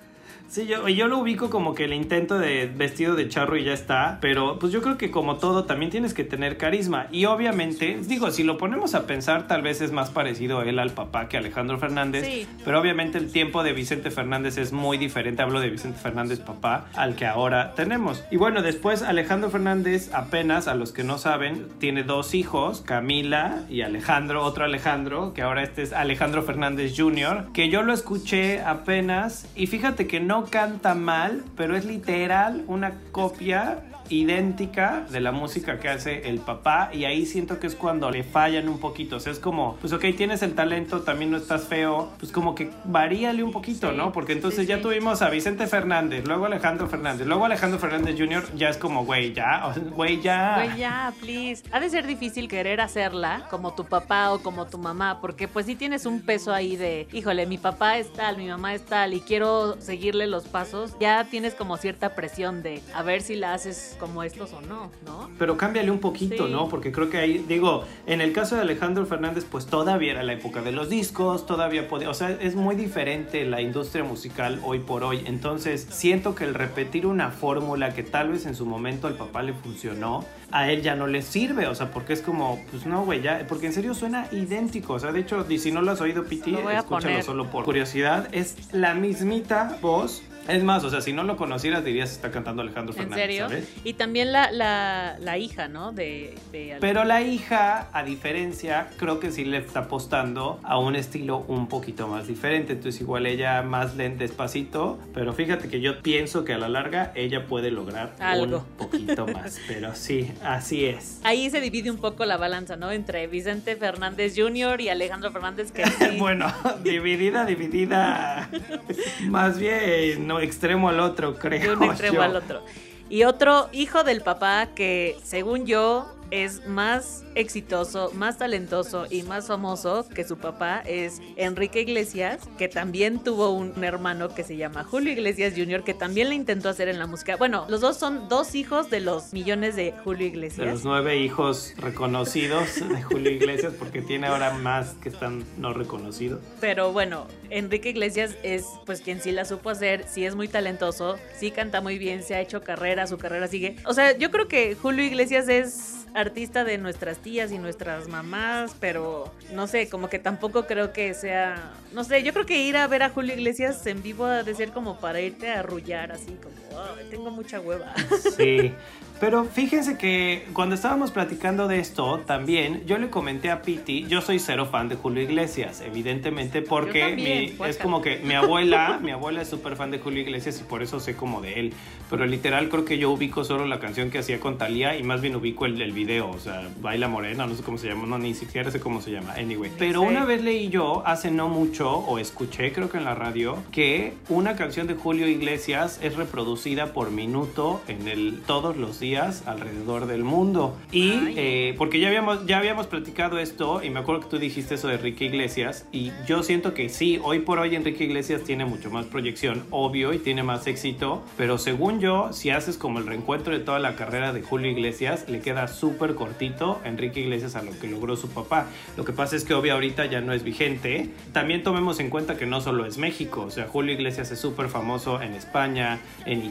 Sí, 0.52 0.68
yo, 0.68 0.86
yo 0.90 1.08
lo 1.08 1.18
ubico 1.20 1.50
como 1.50 1.74
que 1.74 1.86
el 1.86 1.94
intento 1.94 2.38
de 2.38 2.66
vestido 2.66 3.16
de 3.16 3.30
charro 3.30 3.56
y 3.56 3.64
ya 3.64 3.72
está, 3.72 4.18
pero 4.20 4.60
pues 4.60 4.74
yo 4.74 4.82
creo 4.82 4.98
que 4.98 5.10
como 5.10 5.38
todo 5.38 5.64
también 5.64 5.92
tienes 5.92 6.14
que 6.14 6.26
tener 6.26 6.58
carisma 6.58 7.08
y 7.10 7.24
obviamente, 7.24 7.98
digo, 8.06 8.32
si 8.32 8.44
lo 8.44 8.58
ponemos 8.58 8.94
a 8.94 9.08
pensar 9.08 9.48
tal 9.48 9.62
vez 9.62 9.80
es 9.80 9.94
más 9.94 10.10
parecido 10.10 10.62
él 10.64 10.78
al 10.80 10.90
papá 10.92 11.30
que 11.30 11.38
Alejandro 11.38 11.78
Fernández, 11.80 12.26
Sí. 12.26 12.46
pero 12.66 12.82
obviamente 12.82 13.18
el 13.18 13.32
tiempo 13.32 13.64
de 13.64 13.72
Vicente 13.72 14.12
Fernández 14.12 14.58
es 14.58 14.74
muy 14.74 14.98
diferente, 14.98 15.42
hablo 15.42 15.62
de 15.62 15.70
Vicente 15.70 15.98
Fernández 16.00 16.42
papá 16.42 16.88
al 16.96 17.16
que 17.16 17.26
ahora 17.26 17.74
tenemos. 17.76 18.22
Y 18.30 18.36
bueno, 18.36 18.62
después 18.62 19.04
Alejandro 19.04 19.50
Fernández 19.52 20.14
apenas, 20.14 20.68
a 20.68 20.76
los 20.76 20.92
que 20.92 21.06
no 21.06 21.18
saben, 21.18 21.68
tiene 21.80 22.04
dos 22.04 22.34
hijos, 22.34 22.82
Camila 22.82 23.64
y 23.70 23.84
Alejandro, 23.84 24.44
otro 24.44 24.66
Alejandro, 24.66 25.32
que 25.34 25.44
ahora 25.44 25.64
este 25.64 25.82
es 25.84 25.94
Alejandro 25.94 26.44
Fernández 26.44 26.94
Jr., 26.98 27.46
que 27.54 27.70
yo 27.70 27.84
lo 27.84 27.94
escuché 27.94 28.60
apenas 28.60 29.48
y 29.56 29.68
fíjate 29.68 30.08
que 30.08 30.20
no 30.20 30.41
canta 30.46 30.96
mal, 30.96 31.44
pero 31.56 31.76
es 31.76 31.86
literal 31.86 32.64
una 32.68 32.94
copia 33.12 33.80
idéntica 34.12 35.06
de 35.10 35.20
la 35.20 35.32
música 35.32 35.80
que 35.80 35.90
hace 35.90 36.30
el 36.30 36.40
papá 36.40 36.90
y 36.94 37.06
ahí 37.06 37.26
siento 37.26 37.60
que 37.60 37.68
es 37.68 37.76
cuando 37.76 38.12
le 38.12 38.24
fallan 38.24 38.68
un 38.70 38.80
poquito, 38.80 39.16
o 39.18 39.20
sea, 39.20 39.32
es 39.32 39.40
como, 39.40 39.78
pues 39.82 39.94
ok, 39.94 40.06
tienes 40.16 40.42
el 40.42 40.54
talento, 40.54 41.02
también 41.02 41.32
no 41.32 41.38
estás 41.38 41.64
feo, 41.66 42.12
pues 42.20 42.32
como 42.32 42.56
que 42.56 42.70
varíale 42.86 43.44
un 43.44 43.52
poquito, 43.52 43.92
Sí, 43.92 43.98
¿no? 43.98 44.12
Porque 44.12 44.34
entonces 44.34 44.62
sí, 44.62 44.68
ya 44.68 44.78
sí. 44.78 44.84
tuvimos 44.84 45.22
a 45.22 45.30
Vicente 45.30 45.68
Fernández, 45.68 46.26
luego 46.28 46.46
Alejandro 46.46 46.88
Fernández, 46.88 47.26
luego 47.28 47.46
Alejandro 47.46 47.80
Fernández 47.80 48.16
Jr., 48.18 48.44
ya 48.56 48.70
es 48.70 48.78
como, 48.78 49.06
güey, 49.06 49.34
ya, 49.34 49.74
güey, 49.96 50.22
ya. 50.22 50.56
Güey, 50.64 50.78
ya, 50.78 51.14
please. 51.20 51.64
Ha 51.72 51.80
de 51.80 51.90
ser 51.90 52.06
difícil 52.08 52.48
querer 52.48 52.82
hacerla 52.82 53.48
como 53.50 53.74
tu 53.74 53.86
papá 53.86 54.32
o 54.34 54.40
como 54.40 54.68
tu 54.68 54.78
mamá, 54.78 55.20
porque 55.22 55.48
pues 55.48 55.66
si 55.66 55.76
tienes 55.76 56.06
un 56.06 56.22
peso 56.22 56.54
ahí 56.54 56.76
de, 56.76 57.08
híjole, 57.14 57.46
mi 57.46 57.58
papá 57.58 57.98
es 57.98 58.12
tal, 58.14 58.38
mi 58.38 58.48
mamá 58.48 58.74
es 58.74 58.84
tal 58.86 59.14
y 59.14 59.22
quiero 59.22 59.80
seguirle 59.80 60.28
los 60.28 60.48
pasos, 60.48 60.96
ya 61.00 61.24
tienes 61.26 61.56
como 61.56 61.78
cierta 61.78 62.16
presión 62.16 62.62
de 62.64 62.82
a 62.94 63.04
ver 63.04 63.22
si 63.22 63.36
la 63.36 63.54
haces 63.54 63.96
como 64.02 64.24
estos 64.24 64.52
o 64.54 64.62
no, 64.62 64.92
¿no? 65.06 65.30
Pero 65.38 65.56
cámbiale 65.56 65.92
un 65.92 66.00
poquito, 66.00 66.48
Sí. 66.48 66.52
¿no? 66.52 66.68
Porque 66.68 66.92
creo 66.92 67.10
que 67.10 67.18
ahí, 67.20 67.46
digo, 67.48 67.86
en 68.08 68.20
el 68.20 68.34
caso 68.34 68.56
de 68.56 68.62
Alejandro 68.62 69.06
Fernández, 69.06 69.46
pues 69.50 69.68
todavía 69.68 70.12
era 70.12 70.24
la 70.24 70.34
época 70.34 70.62
de 70.64 70.72
los 70.72 70.90
discos, 70.90 71.46
todavía 71.46 71.88
podía, 71.88 72.10
o 72.10 72.14
sea, 72.16 72.32
es 72.32 72.56
muy 72.56 72.76
diferente 72.76 73.46
la 73.46 73.62
industria 73.62 74.04
musical 74.04 74.60
hoy 74.64 74.80
por 74.80 75.04
hoy. 75.04 75.22
Entonces, 75.28 75.88
siento 75.92 76.34
que 76.34 76.44
el 76.46 76.56
repetir 76.56 77.06
una 77.06 77.30
fórmula 77.30 77.94
que 77.94 78.02
tal 78.04 78.30
vez 78.32 78.46
en 78.48 78.56
su 78.56 78.66
momento 78.66 79.06
al 79.08 79.14
papá 79.14 79.44
le 79.44 79.54
funcionó, 79.54 80.26
a 80.52 80.70
él 80.72 80.82
ya 80.82 80.96
no 80.96 81.08
le 81.08 81.22
sirve, 81.22 81.68
o 81.68 81.76
sea, 81.76 81.92
porque 81.92 82.14
es 82.14 82.22
como, 82.22 82.64
pues 82.72 82.86
no, 82.86 83.04
güey, 83.04 83.22
ya, 83.22 83.46
porque 83.48 83.68
en 83.68 83.74
serio 83.74 83.94
suena 83.94 84.28
idéntico, 84.32 84.94
o 84.94 85.00
sea, 85.00 85.12
de 85.12 85.22
hecho, 85.22 85.46
si 85.48 85.72
no 85.72 85.82
lo 85.82 85.92
has 85.92 86.02
oído, 86.02 86.26
Piti, 86.26 86.56
escúchalo 86.56 87.22
solo 87.22 87.50
por 87.50 87.66
curiosidad, 87.66 88.28
es 88.32 88.74
la 88.74 88.94
mismita 88.94 89.78
voz 89.82 90.24
es 90.48 90.64
más, 90.64 90.84
o 90.84 90.90
sea, 90.90 91.02
si 91.02 91.14
no 91.14 91.24
lo 91.24 91.38
conocieras 91.38 91.86
dirías 91.86 92.12
está 92.12 92.32
cantando 92.32 92.62
Alejandro 92.62 92.94
Fernández. 92.94 93.40
¿En 93.40 93.50
serio? 93.50 93.68
Y 93.84 93.94
también 93.94 94.32
la, 94.32 94.52
la, 94.52 95.38
hija, 95.38 95.68
¿no? 95.68 95.92
De, 95.92 96.36
Pero 96.80 97.04
la 97.04 97.22
hija, 97.22 97.90
a 97.94 98.04
diferencia, 98.04 98.90
creo 98.98 99.20
que 99.20 99.32
sí 99.32 99.46
le 99.46 99.58
está 99.58 99.82
apostando 99.82 100.60
a 100.64 100.80
un 100.80 100.96
estilo 100.96 101.46
un 101.48 101.68
poquito 101.68 102.08
más 102.08 102.28
diferente. 102.28 102.74
Entonces 102.74 103.02
igual 103.02 103.28
ella 103.28 103.62
más 103.62 103.96
lenta, 103.96 104.20
despacito. 104.20 105.00
Pero 105.14 105.34
fíjate 105.34 105.70
que 105.70 105.80
yo 105.80 106.02
pienso 106.02 106.44
que 106.44 106.54
a 106.54 106.58
la 106.58 106.70
larga 106.70 107.12
ella 107.16 107.46
puede 107.46 107.72
lograr 107.72 108.16
Algo. 108.20 108.58
un 108.58 108.78
poquito 108.78 109.28
más. 109.28 109.60
pero 109.68 109.96
sí, 109.96 110.32
así 110.44 110.86
es. 110.86 111.20
Ahí 111.24 111.50
se 111.50 111.62
divide 111.62 111.92
un 111.92 111.98
poco 111.98 112.26
la 112.26 112.38
balanza, 112.38 112.76
¿no? 112.76 112.92
Entre 112.92 113.28
Vicente 113.28 113.76
Fernández 113.76 114.34
Jr. 114.36 114.82
y 114.82 114.90
Alejandro 114.90 115.32
Fernández 115.32 115.72
que 115.72 115.84
bueno, 116.20 116.54
dividida, 116.84 117.46
dividida. 117.46 118.50
más 119.28 119.58
bien 119.58 120.30
extremo 120.42 120.90
al 120.90 121.00
otro, 121.00 121.38
creo. 121.38 121.62
De 121.62 121.78
un 121.78 121.84
extremo 121.84 122.22
al 122.22 122.36
otro. 122.36 122.64
Y 123.10 123.26
otro 123.26 123.70
hijo 123.74 124.04
del 124.04 124.22
papá 124.22 124.70
que, 124.74 125.18
según 125.24 125.66
yo, 125.66 126.16
es 126.32 126.66
más 126.66 127.24
exitoso, 127.36 128.12
más 128.14 128.38
talentoso 128.38 129.06
y 129.10 129.24
más 129.24 129.48
famoso 129.48 130.08
que 130.10 130.24
su 130.24 130.38
papá 130.38 130.82
es 130.86 131.22
Enrique 131.36 131.82
Iglesias, 131.82 132.40
que 132.58 132.68
también 132.68 133.20
tuvo 133.20 133.52
un 133.52 133.84
hermano 133.84 134.34
que 134.34 134.44
se 134.44 134.58
llama 134.58 134.84
Julio 134.84 135.12
Iglesias 135.12 135.54
Jr., 135.56 135.84
que 135.84 135.94
también 135.94 136.30
le 136.30 136.36
intentó 136.36 136.70
hacer 136.70 136.88
en 136.88 137.00
la 137.00 137.08
música. 137.08 137.36
Bueno, 137.36 137.66
los 137.70 137.82
dos 137.82 137.98
son 137.98 138.30
dos 138.30 138.56
hijos 138.56 138.90
de 138.90 139.02
los 139.02 139.34
millones 139.34 139.76
de 139.76 139.94
Julio 140.04 140.26
Iglesias. 140.28 140.66
De 140.66 140.72
los 140.72 140.86
nueve 140.86 141.18
hijos 141.18 141.74
reconocidos 141.78 142.76
de 142.76 143.02
Julio 143.02 143.32
Iglesias, 143.32 143.74
porque 143.78 144.02
tiene 144.02 144.28
ahora 144.28 144.54
más 144.54 144.94
que 145.02 145.10
están 145.10 145.44
no 145.58 145.74
reconocidos. 145.74 146.40
Pero 146.60 146.94
bueno, 146.94 147.28
Enrique 147.50 147.90
Iglesias 147.90 148.36
es 148.44 148.66
pues 148.86 149.02
quien 149.02 149.22
sí 149.22 149.32
la 149.32 149.46
supo 149.46 149.70
hacer, 149.70 150.06
sí 150.08 150.26
es 150.26 150.36
muy 150.36 150.48
talentoso, 150.48 151.18
sí 151.38 151.52
canta 151.52 151.82
muy 151.82 151.98
bien, 151.98 152.24
se 152.24 152.36
ha 152.36 152.42
hecho 152.42 152.62
carrera, 152.62 153.08
su 153.08 153.18
carrera 153.18 153.48
sigue. 153.48 153.76
O 153.86 153.94
sea, 153.94 154.18
yo 154.18 154.32
creo 154.32 154.48
que 154.48 154.76
Julio 154.76 155.04
Iglesias 155.04 155.50
es 155.50 156.01
artista 156.14 156.64
de 156.64 156.78
nuestras 156.78 157.18
tías 157.20 157.52
y 157.52 157.58
nuestras 157.58 158.08
mamás, 158.08 158.76
pero 158.80 159.34
no 159.54 159.68
sé, 159.68 159.90
como 159.90 160.10
que 160.10 160.20
tampoco 160.20 160.66
creo 160.66 160.92
que 160.94 161.14
sea, 161.14 161.72
no 161.94 162.04
sé, 162.04 162.24
yo 162.24 162.34
creo 162.34 162.46
que 162.46 162.62
ir 162.64 162.78
a 162.78 162.88
ver 162.88 163.04
a 163.04 163.10
Julio 163.10 163.34
Iglesias 163.34 163.86
en 163.88 164.02
vivo 164.04 164.26
ha 164.26 164.44
de 164.44 164.56
ser 164.56 164.72
como 164.72 165.00
para 165.00 165.22
irte 165.22 165.50
a 165.50 165.60
arrullar 165.60 166.12
así 166.12 166.38
como, 166.42 166.71
tengo 167.10 167.32
mucha 167.32 167.60
hueva. 167.60 167.94
Sí, 168.38 168.72
pero 169.20 169.46
fíjense 169.46 169.98
que 169.98 170.48
cuando 170.54 170.76
estábamos 170.76 171.12
platicando 171.12 171.68
de 171.68 171.80
esto, 171.80 172.20
también 172.26 172.84
yo 172.86 172.98
le 172.98 173.10
comenté 173.10 173.52
a 173.52 173.62
Piti, 173.62 174.06
yo 174.08 174.22
soy 174.22 174.40
cero 174.40 174.66
fan 174.66 174.90
de 174.90 174.96
Julio 174.96 175.22
Iglesias, 175.22 175.82
evidentemente, 175.82 176.62
porque 176.62 177.56
es 177.66 177.78
como 177.78 178.02
que 178.02 178.18
mi 178.20 178.34
abuela, 178.34 179.00
mi 179.04 179.12
abuela 179.12 179.42
es 179.42 179.50
súper 179.50 179.76
fan 179.76 179.92
de 179.92 180.00
Julio 180.00 180.22
Iglesias 180.22 180.60
y 180.62 180.64
por 180.64 180.82
eso 180.82 181.00
sé 181.00 181.16
como 181.16 181.42
de 181.42 181.60
él. 181.60 181.74
Pero 182.10 182.26
literal 182.26 182.70
creo 182.70 182.86
que 182.86 182.98
yo 182.98 183.12
ubico 183.12 183.44
solo 183.44 183.66
la 183.66 183.80
canción 183.80 184.10
que 184.10 184.20
hacía 184.20 184.40
con 184.40 184.58
Talía 184.58 184.96
y 184.98 185.04
más 185.04 185.22
bien 185.22 185.36
ubico 185.36 185.66
el, 185.66 185.82
el 185.82 185.92
video, 185.92 186.30
o 186.30 186.40
sea, 186.40 186.70
Baila 186.80 187.08
Morena, 187.08 187.46
no 187.46 187.56
sé 187.56 187.64
cómo 187.64 187.78
se 187.78 187.88
llama, 187.88 188.08
no, 188.08 188.18
ni 188.18 188.34
siquiera 188.34 188.72
sé 188.72 188.80
cómo 188.80 189.02
se 189.02 189.12
llama, 189.12 189.34
anyway. 189.34 189.72
Pero 189.78 190.02
una 190.02 190.26
vez 190.26 190.42
leí 190.42 190.70
yo, 190.70 191.04
hace 191.06 191.32
no 191.32 191.50
mucho, 191.50 191.92
o 191.92 192.18
escuché 192.18 192.72
creo 192.72 192.90
que 192.90 192.98
en 192.98 193.06
la 193.06 193.16
radio, 193.16 193.58
que 193.72 194.14
una 194.30 194.56
canción 194.56 194.88
de 194.88 194.96
Julio 194.96 195.28
Iglesias 195.28 196.00
es 196.02 196.16
reproducida 196.16 196.61
por 196.94 197.10
minuto 197.10 197.82
en 197.88 198.08
el, 198.08 198.42
todos 198.46 198.78
los 198.78 199.00
días 199.00 199.44
alrededor 199.48 200.06
del 200.06 200.24
mundo. 200.24 200.78
Y 200.92 201.12
eh, 201.36 201.74
porque 201.78 202.00
ya 202.00 202.08
habíamos, 202.08 202.46
ya 202.46 202.60
habíamos 202.60 202.86
platicado 202.86 203.40
esto 203.40 203.84
y 203.84 203.90
me 203.90 204.00
acuerdo 204.00 204.22
que 204.22 204.28
tú 204.28 204.38
dijiste 204.38 204.76
eso 204.76 204.88
de 204.88 204.96
Enrique 204.96 205.26
Iglesias 205.26 205.88
y 205.92 206.12
yo 206.28 206.44
siento 206.44 206.76
que 206.76 206.90
sí, 206.90 207.20
hoy 207.24 207.40
por 207.40 207.58
hoy 207.58 207.76
Enrique 207.76 208.04
Iglesias 208.04 208.44
tiene 208.44 208.66
mucho 208.66 208.92
más 208.92 209.08
proyección, 209.08 209.64
obvio, 209.72 210.14
y 210.14 210.20
tiene 210.20 210.44
más 210.44 210.68
éxito, 210.68 211.24
pero 211.36 211.58
según 211.58 212.00
yo, 212.00 212.32
si 212.32 212.52
haces 212.52 212.78
como 212.78 213.00
el 213.00 213.08
reencuentro 213.08 213.54
de 213.54 213.60
toda 213.60 213.80
la 213.80 213.96
carrera 213.96 214.32
de 214.32 214.44
Julio 214.44 214.70
Iglesias, 214.70 215.26
le 215.28 215.40
queda 215.40 215.68
súper 215.68 216.14
cortito 216.14 216.80
Enrique 216.86 217.22
Iglesias 217.22 217.56
a 217.56 217.64
lo 217.64 217.78
que 217.80 217.88
logró 217.88 218.16
su 218.16 218.30
papá. 218.30 218.68
Lo 218.98 219.04
que 219.04 219.14
pasa 219.14 219.36
es 219.36 219.46
que 219.46 219.56
obvio 219.56 219.74
ahorita 219.74 220.06
ya 220.06 220.22
no 220.22 220.32
es 220.32 220.44
vigente. 220.44 221.10
También 221.34 221.64
tomemos 221.64 222.00
en 222.00 222.12
cuenta 222.12 222.38
que 222.38 222.46
no 222.46 222.62
solo 222.62 222.86
es 222.86 223.00
México, 223.00 223.42
o 223.42 223.50
sea, 223.50 223.68
Julio 223.68 223.94
Iglesias 223.94 224.32
es 224.32 224.40
súper 224.40 224.70
famoso 224.70 225.22
en 225.22 225.34
España, 225.34 226.00
en 226.26 226.51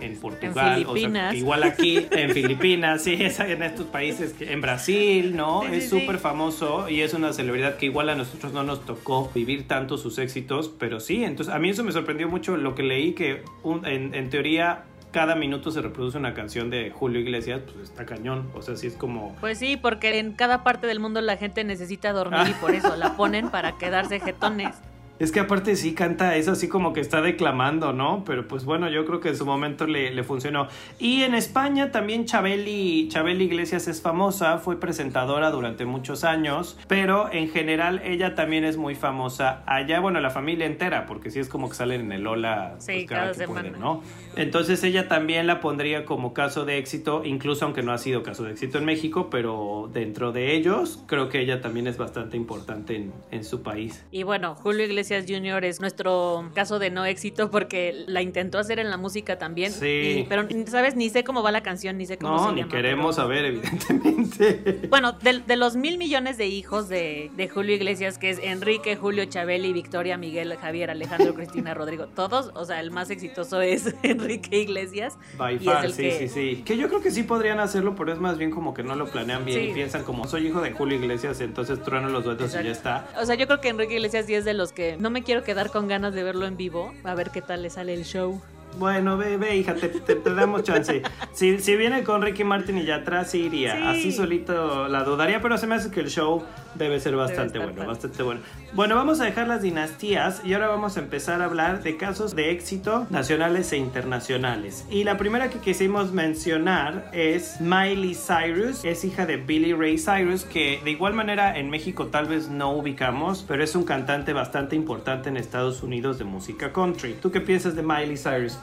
en 0.00 0.18
Portugal, 0.20 0.84
o 0.86 0.96
sea, 0.96 1.34
igual 1.34 1.62
aquí 1.62 2.06
en 2.10 2.30
Filipinas, 2.30 3.02
sí, 3.02 3.16
es 3.20 3.40
en 3.40 3.62
estos 3.62 3.86
países, 3.86 4.34
en 4.40 4.60
Brasil, 4.60 5.36
¿no? 5.36 5.64
es 5.64 5.88
súper 5.88 6.18
famoso 6.18 6.88
y 6.88 7.02
es 7.02 7.14
una 7.14 7.32
celebridad 7.32 7.76
que 7.76 7.86
igual 7.86 8.08
a 8.08 8.14
nosotros 8.14 8.52
no 8.52 8.62
nos 8.62 8.84
tocó 8.84 9.30
vivir 9.34 9.66
tanto 9.66 9.98
sus 9.98 10.18
éxitos, 10.18 10.70
pero 10.78 11.00
sí, 11.00 11.24
entonces 11.24 11.54
a 11.54 11.58
mí 11.58 11.70
eso 11.70 11.84
me 11.84 11.92
sorprendió 11.92 12.28
mucho 12.28 12.56
lo 12.56 12.74
que 12.74 12.82
leí 12.82 13.12
que 13.12 13.42
en, 13.84 14.14
en 14.14 14.30
teoría 14.30 14.84
cada 15.10 15.34
minuto 15.34 15.70
se 15.70 15.80
reproduce 15.80 16.18
una 16.18 16.34
canción 16.34 16.70
de 16.70 16.90
Julio 16.90 17.20
Iglesias, 17.20 17.62
pues 17.64 17.88
está 17.88 18.04
cañón. 18.04 18.50
O 18.54 18.62
sea, 18.62 18.76
sí 18.76 18.86
es 18.86 18.94
como. 18.94 19.34
Pues 19.40 19.58
sí, 19.58 19.76
porque 19.76 20.18
en 20.18 20.32
cada 20.32 20.62
parte 20.62 20.86
del 20.86 21.00
mundo 21.00 21.20
la 21.20 21.36
gente 21.36 21.64
necesita 21.64 22.12
dormir 22.12 22.48
y 22.48 22.52
por 22.60 22.74
eso 22.74 22.94
la 22.96 23.16
ponen 23.16 23.50
para 23.50 23.78
quedarse 23.78 24.20
jetones. 24.20 24.76
Es 25.18 25.32
que 25.32 25.40
aparte 25.40 25.74
sí 25.74 25.94
canta, 25.94 26.36
es 26.36 26.46
así 26.46 26.68
como 26.68 26.92
que 26.92 27.00
está 27.00 27.20
declamando, 27.20 27.92
¿no? 27.92 28.22
Pero 28.24 28.46
pues 28.46 28.64
bueno, 28.64 28.88
yo 28.88 29.04
creo 29.04 29.18
que 29.18 29.30
en 29.30 29.36
su 29.36 29.44
momento 29.44 29.86
le, 29.86 30.22
funcionó. 30.22 30.68
Y 31.00 31.22
en 31.22 31.34
España 31.34 31.90
también 31.90 32.24
Chabeli, 32.24 33.08
Chabeli 33.10 33.44
Iglesias 33.44 33.88
es 33.88 34.00
famosa, 34.00 34.58
fue 34.58 34.78
presentadora 34.78 35.50
durante 35.50 35.84
muchos 35.86 36.22
años, 36.22 36.78
pero 36.86 37.32
en 37.32 37.50
general 37.50 38.00
ella 38.04 38.36
también 38.36 38.64
es 38.64 38.76
muy 38.76 38.94
famosa 38.94 39.62
allá, 39.66 39.98
bueno, 39.98 40.20
la 40.20 40.30
familia 40.30 40.66
entera, 40.66 41.06
porque 41.06 41.30
sí 41.30 41.40
es 41.40 41.48
como 41.48 41.68
que 41.68 41.74
salen 41.74 42.02
en 42.02 42.12
el 42.12 42.26
Ola 42.26 42.74
pues, 42.74 42.84
sí, 42.84 43.06
cada, 43.06 43.34
semana. 43.34 43.70
¿no? 43.76 44.02
Entonces 44.36 44.84
ella 44.84 45.08
también 45.08 45.48
la 45.48 45.60
pondría 45.60 46.04
como 46.04 46.32
caso 46.32 46.64
de 46.64 46.78
éxito, 46.78 47.24
incluso 47.24 47.64
aunque 47.64 47.82
no 47.82 47.92
ha 47.92 47.98
sido 47.98 48.22
caso 48.22 48.44
de 48.44 48.52
éxito 48.52 48.78
en 48.78 48.84
México, 48.84 49.30
pero 49.30 49.90
dentro 49.92 50.30
de 50.30 50.54
ellos 50.54 51.02
creo 51.06 51.28
que 51.28 51.40
ella 51.40 51.60
también 51.60 51.88
es 51.88 51.96
bastante 51.96 52.36
importante 52.36 52.94
en, 52.94 53.12
en 53.32 53.42
su 53.42 53.62
país. 53.62 54.04
Y 54.12 54.22
bueno, 54.22 54.54
Julio 54.54 54.84
Iglesias 54.84 55.07
Junior 55.26 55.64
es 55.64 55.80
nuestro 55.80 56.50
caso 56.54 56.78
de 56.78 56.90
no 56.90 57.04
éxito 57.04 57.50
porque 57.50 58.04
la 58.06 58.22
intentó 58.22 58.58
hacer 58.58 58.78
en 58.78 58.90
la 58.90 58.96
música 58.96 59.38
también. 59.38 59.72
Sí. 59.72 60.26
pero, 60.28 60.46
¿sabes? 60.66 60.96
Ni 60.96 61.10
sé 61.10 61.24
cómo 61.24 61.42
va 61.42 61.50
la 61.50 61.62
canción, 61.62 61.98
ni 61.98 62.06
sé 62.06 62.18
cómo 62.18 62.34
no, 62.34 62.38
se 62.38 62.44
llama. 62.46 62.60
No, 62.60 62.66
ni 62.66 62.70
queremos 62.70 63.16
saber, 63.16 63.44
evidentemente. 63.44 64.78
Bueno, 64.88 65.12
de, 65.12 65.56
los 65.56 65.76
mil 65.76 65.98
millones 65.98 66.38
de 66.38 66.46
hijos 66.46 66.88
de, 66.88 67.50
Julio 67.52 67.74
Iglesias, 67.74 68.18
que 68.18 68.30
es 68.30 68.38
Enrique, 68.38 68.96
Julio 68.96 69.24
Chabeli, 69.26 69.72
Victoria, 69.72 70.16
Miguel, 70.16 70.56
Javier, 70.56 70.90
Alejandro, 70.90 71.34
Cristina, 71.34 71.74
Rodrigo, 71.74 72.06
todos, 72.06 72.50
o 72.54 72.64
sea, 72.64 72.80
el 72.80 72.90
más 72.90 73.10
exitoso 73.10 73.60
es 73.60 73.94
Enrique 74.02 74.60
Iglesias. 74.60 75.18
By 75.36 75.58
far, 75.58 75.90
sí, 75.90 76.10
sí, 76.10 76.28
sí. 76.28 76.62
Que 76.64 76.76
yo 76.76 76.88
creo 76.88 77.00
que 77.00 77.10
sí 77.10 77.22
podrían 77.22 77.60
hacerlo, 77.60 77.94
pero 77.94 78.12
es 78.12 78.18
más 78.18 78.38
bien 78.38 78.50
como 78.50 78.74
que 78.74 78.82
no 78.82 78.94
lo 78.94 79.06
planean 79.06 79.44
bien 79.44 79.70
y 79.70 79.72
piensan 79.72 80.04
como 80.04 80.26
soy 80.26 80.46
hijo 80.46 80.60
de 80.60 80.72
Julio 80.72 80.98
Iglesias, 80.98 81.40
entonces 81.40 81.82
trueno 81.82 82.08
los 82.08 82.24
duetos 82.24 82.54
y 82.60 82.64
ya 82.64 82.70
está. 82.70 83.08
O 83.20 83.24
sea, 83.24 83.34
yo 83.34 83.46
creo 83.46 83.60
que 83.60 83.68
Enrique 83.68 83.94
Iglesias 83.94 84.26
sí 84.26 84.34
es 84.34 84.44
de 84.44 84.54
los 84.54 84.72
que 84.72 84.96
no 84.98 85.10
me 85.10 85.22
quiero 85.22 85.44
quedar 85.44 85.70
con 85.70 85.88
ganas 85.88 86.14
de 86.14 86.22
verlo 86.22 86.46
en 86.46 86.56
vivo, 86.56 86.92
a 87.04 87.14
ver 87.14 87.30
qué 87.30 87.40
tal 87.42 87.62
le 87.62 87.70
sale 87.70 87.94
el 87.94 88.04
show. 88.04 88.40
Bueno, 88.76 89.16
ve, 89.16 89.36
ve, 89.36 89.56
hija, 89.56 89.74
te, 89.74 90.14
damos 90.30 90.62
chance. 90.62 91.02
Si, 91.32 91.58
si, 91.58 91.76
viene 91.76 92.04
con 92.04 92.22
Ricky 92.22 92.44
Martin 92.44 92.78
y 92.78 92.84
ya 92.84 92.96
atrás, 92.96 93.30
sí 93.30 93.44
iría. 93.44 93.90
Así 93.90 94.12
solito 94.12 94.88
la 94.88 95.04
dudaría, 95.04 95.40
pero 95.40 95.58
se 95.58 95.66
me 95.66 95.74
hace 95.74 95.90
que 95.90 96.00
el 96.00 96.08
show 96.08 96.44
debe 96.74 97.00
ser 97.00 97.16
bastante 97.16 97.58
bueno, 97.58 97.86
bastante 97.86 98.22
bueno. 98.22 98.40
Bueno, 98.72 98.94
vamos 98.94 99.20
a 99.20 99.24
dejar 99.24 99.48
las 99.48 99.62
dinastías 99.62 100.42
y 100.44 100.54
ahora 100.54 100.68
vamos 100.68 100.96
a 100.96 101.00
empezar 101.00 101.42
a 101.42 101.46
hablar 101.46 101.82
de 101.82 101.96
casos 101.96 102.36
de 102.36 102.50
éxito 102.50 103.06
nacionales 103.10 103.72
e 103.72 103.78
internacionales. 103.78 104.86
Y 104.90 105.04
la 105.04 105.16
primera 105.16 105.50
que 105.50 105.58
quisimos 105.58 106.12
mencionar 106.12 107.10
es 107.12 107.60
Miley 107.60 108.14
Cyrus, 108.14 108.84
es 108.84 109.04
hija 109.04 109.26
de 109.26 109.36
Billy 109.38 109.72
Ray 109.72 109.98
Cyrus, 109.98 110.44
que 110.44 110.80
de 110.84 110.90
igual 110.90 111.14
manera 111.14 111.58
en 111.58 111.70
México 111.70 112.06
tal 112.06 112.26
vez 112.26 112.48
no 112.48 112.72
ubicamos, 112.72 113.44
pero 113.46 113.64
es 113.64 113.74
un 113.74 113.84
cantante 113.84 114.32
bastante 114.32 114.76
importante 114.76 115.28
en 115.28 115.36
Estados 115.36 115.82
Unidos 115.82 116.18
de 116.18 116.24
música 116.24 116.72
country. 116.72 117.14
¿Tú 117.20 117.30
qué 117.30 117.40
piensas 117.40 117.74
de 117.74 117.82
Miley 117.82 118.16
Cyrus, 118.16 118.57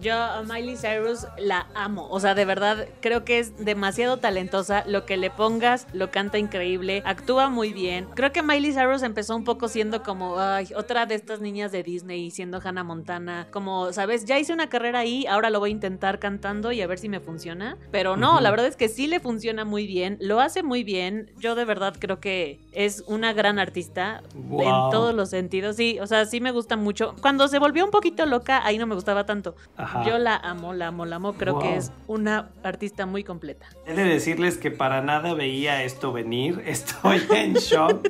Yo 0.00 0.14
a 0.14 0.42
Miley 0.42 0.76
Cyrus 0.76 1.26
la 1.38 1.66
amo. 1.74 2.06
O 2.10 2.20
sea, 2.20 2.34
de 2.36 2.44
verdad, 2.44 2.86
creo 3.00 3.24
que 3.24 3.40
es 3.40 3.56
demasiado 3.64 4.18
talentosa. 4.18 4.84
Lo 4.86 5.04
que 5.04 5.16
le 5.16 5.30
pongas, 5.30 5.88
lo 5.92 6.12
canta 6.12 6.38
increíble, 6.38 7.02
actúa 7.04 7.48
muy 7.48 7.72
bien. 7.72 8.06
Creo 8.14 8.30
que 8.32 8.42
Miley 8.42 8.72
Cyrus 8.72 9.02
empezó 9.02 9.34
un 9.34 9.42
poco 9.42 9.66
siendo 9.66 10.04
como 10.04 10.38
ay, 10.38 10.68
otra 10.76 11.06
de 11.06 11.16
estas 11.16 11.40
niñas 11.40 11.72
de 11.72 11.82
Disney, 11.82 12.30
siendo 12.30 12.60
Hannah 12.62 12.84
Montana. 12.84 13.48
Como, 13.50 13.92
¿sabes? 13.92 14.24
Ya 14.24 14.38
hice 14.38 14.52
una 14.52 14.68
carrera 14.68 15.00
ahí, 15.00 15.26
ahora 15.26 15.50
lo 15.50 15.58
voy 15.58 15.70
a 15.70 15.72
intentar 15.72 16.20
cantando 16.20 16.70
y 16.70 16.80
a 16.80 16.86
ver 16.86 16.98
si 16.98 17.08
me 17.08 17.18
funciona. 17.18 17.76
Pero 17.90 18.16
no, 18.16 18.40
la 18.40 18.50
verdad 18.52 18.68
es 18.68 18.76
que 18.76 18.88
sí 18.88 19.08
le 19.08 19.18
funciona 19.18 19.64
muy 19.64 19.86
bien, 19.88 20.16
lo 20.20 20.40
hace 20.40 20.62
muy 20.62 20.84
bien. 20.84 21.32
Yo 21.38 21.56
de 21.56 21.64
verdad 21.64 21.96
creo 21.98 22.20
que 22.20 22.60
es 22.78 23.02
una 23.08 23.32
gran 23.32 23.58
artista 23.58 24.22
Wow. 24.34 24.60
en 24.62 24.90
todos 24.92 25.12
los 25.14 25.30
sentidos. 25.30 25.74
Sí, 25.74 25.98
o 26.00 26.06
sea, 26.06 26.24
sí 26.26 26.40
me 26.40 26.52
gusta 26.52 26.76
mucho. 26.76 27.16
Cuando 27.20 27.48
se 27.48 27.58
volvió 27.58 27.84
un 27.84 27.90
poquito 27.90 28.24
loca, 28.24 28.64
ahí 28.64 28.78
no 28.78 28.86
me 28.86 28.94
gustaba 28.94 29.26
tanto. 29.26 29.56
Ajá. 29.76 30.04
Yo 30.04 30.18
la 30.18 30.36
amo, 30.36 30.72
la 30.74 30.86
amo, 30.86 31.04
la 31.04 31.16
amo. 31.16 31.32
Creo 31.32 31.58
que 31.58 31.74
es 31.76 31.90
una 32.06 32.50
artista 32.62 33.04
muy 33.04 33.24
completa. 33.24 33.66
He 33.84 33.94
de 33.94 34.04
decirles 34.04 34.58
que 34.58 34.70
para 34.70 35.02
nada 35.02 35.34
veía 35.34 35.82
esto 35.82 36.12
venir. 36.12 36.62
Estoy 36.66 37.20
en 37.34 37.54
shock. 37.54 38.08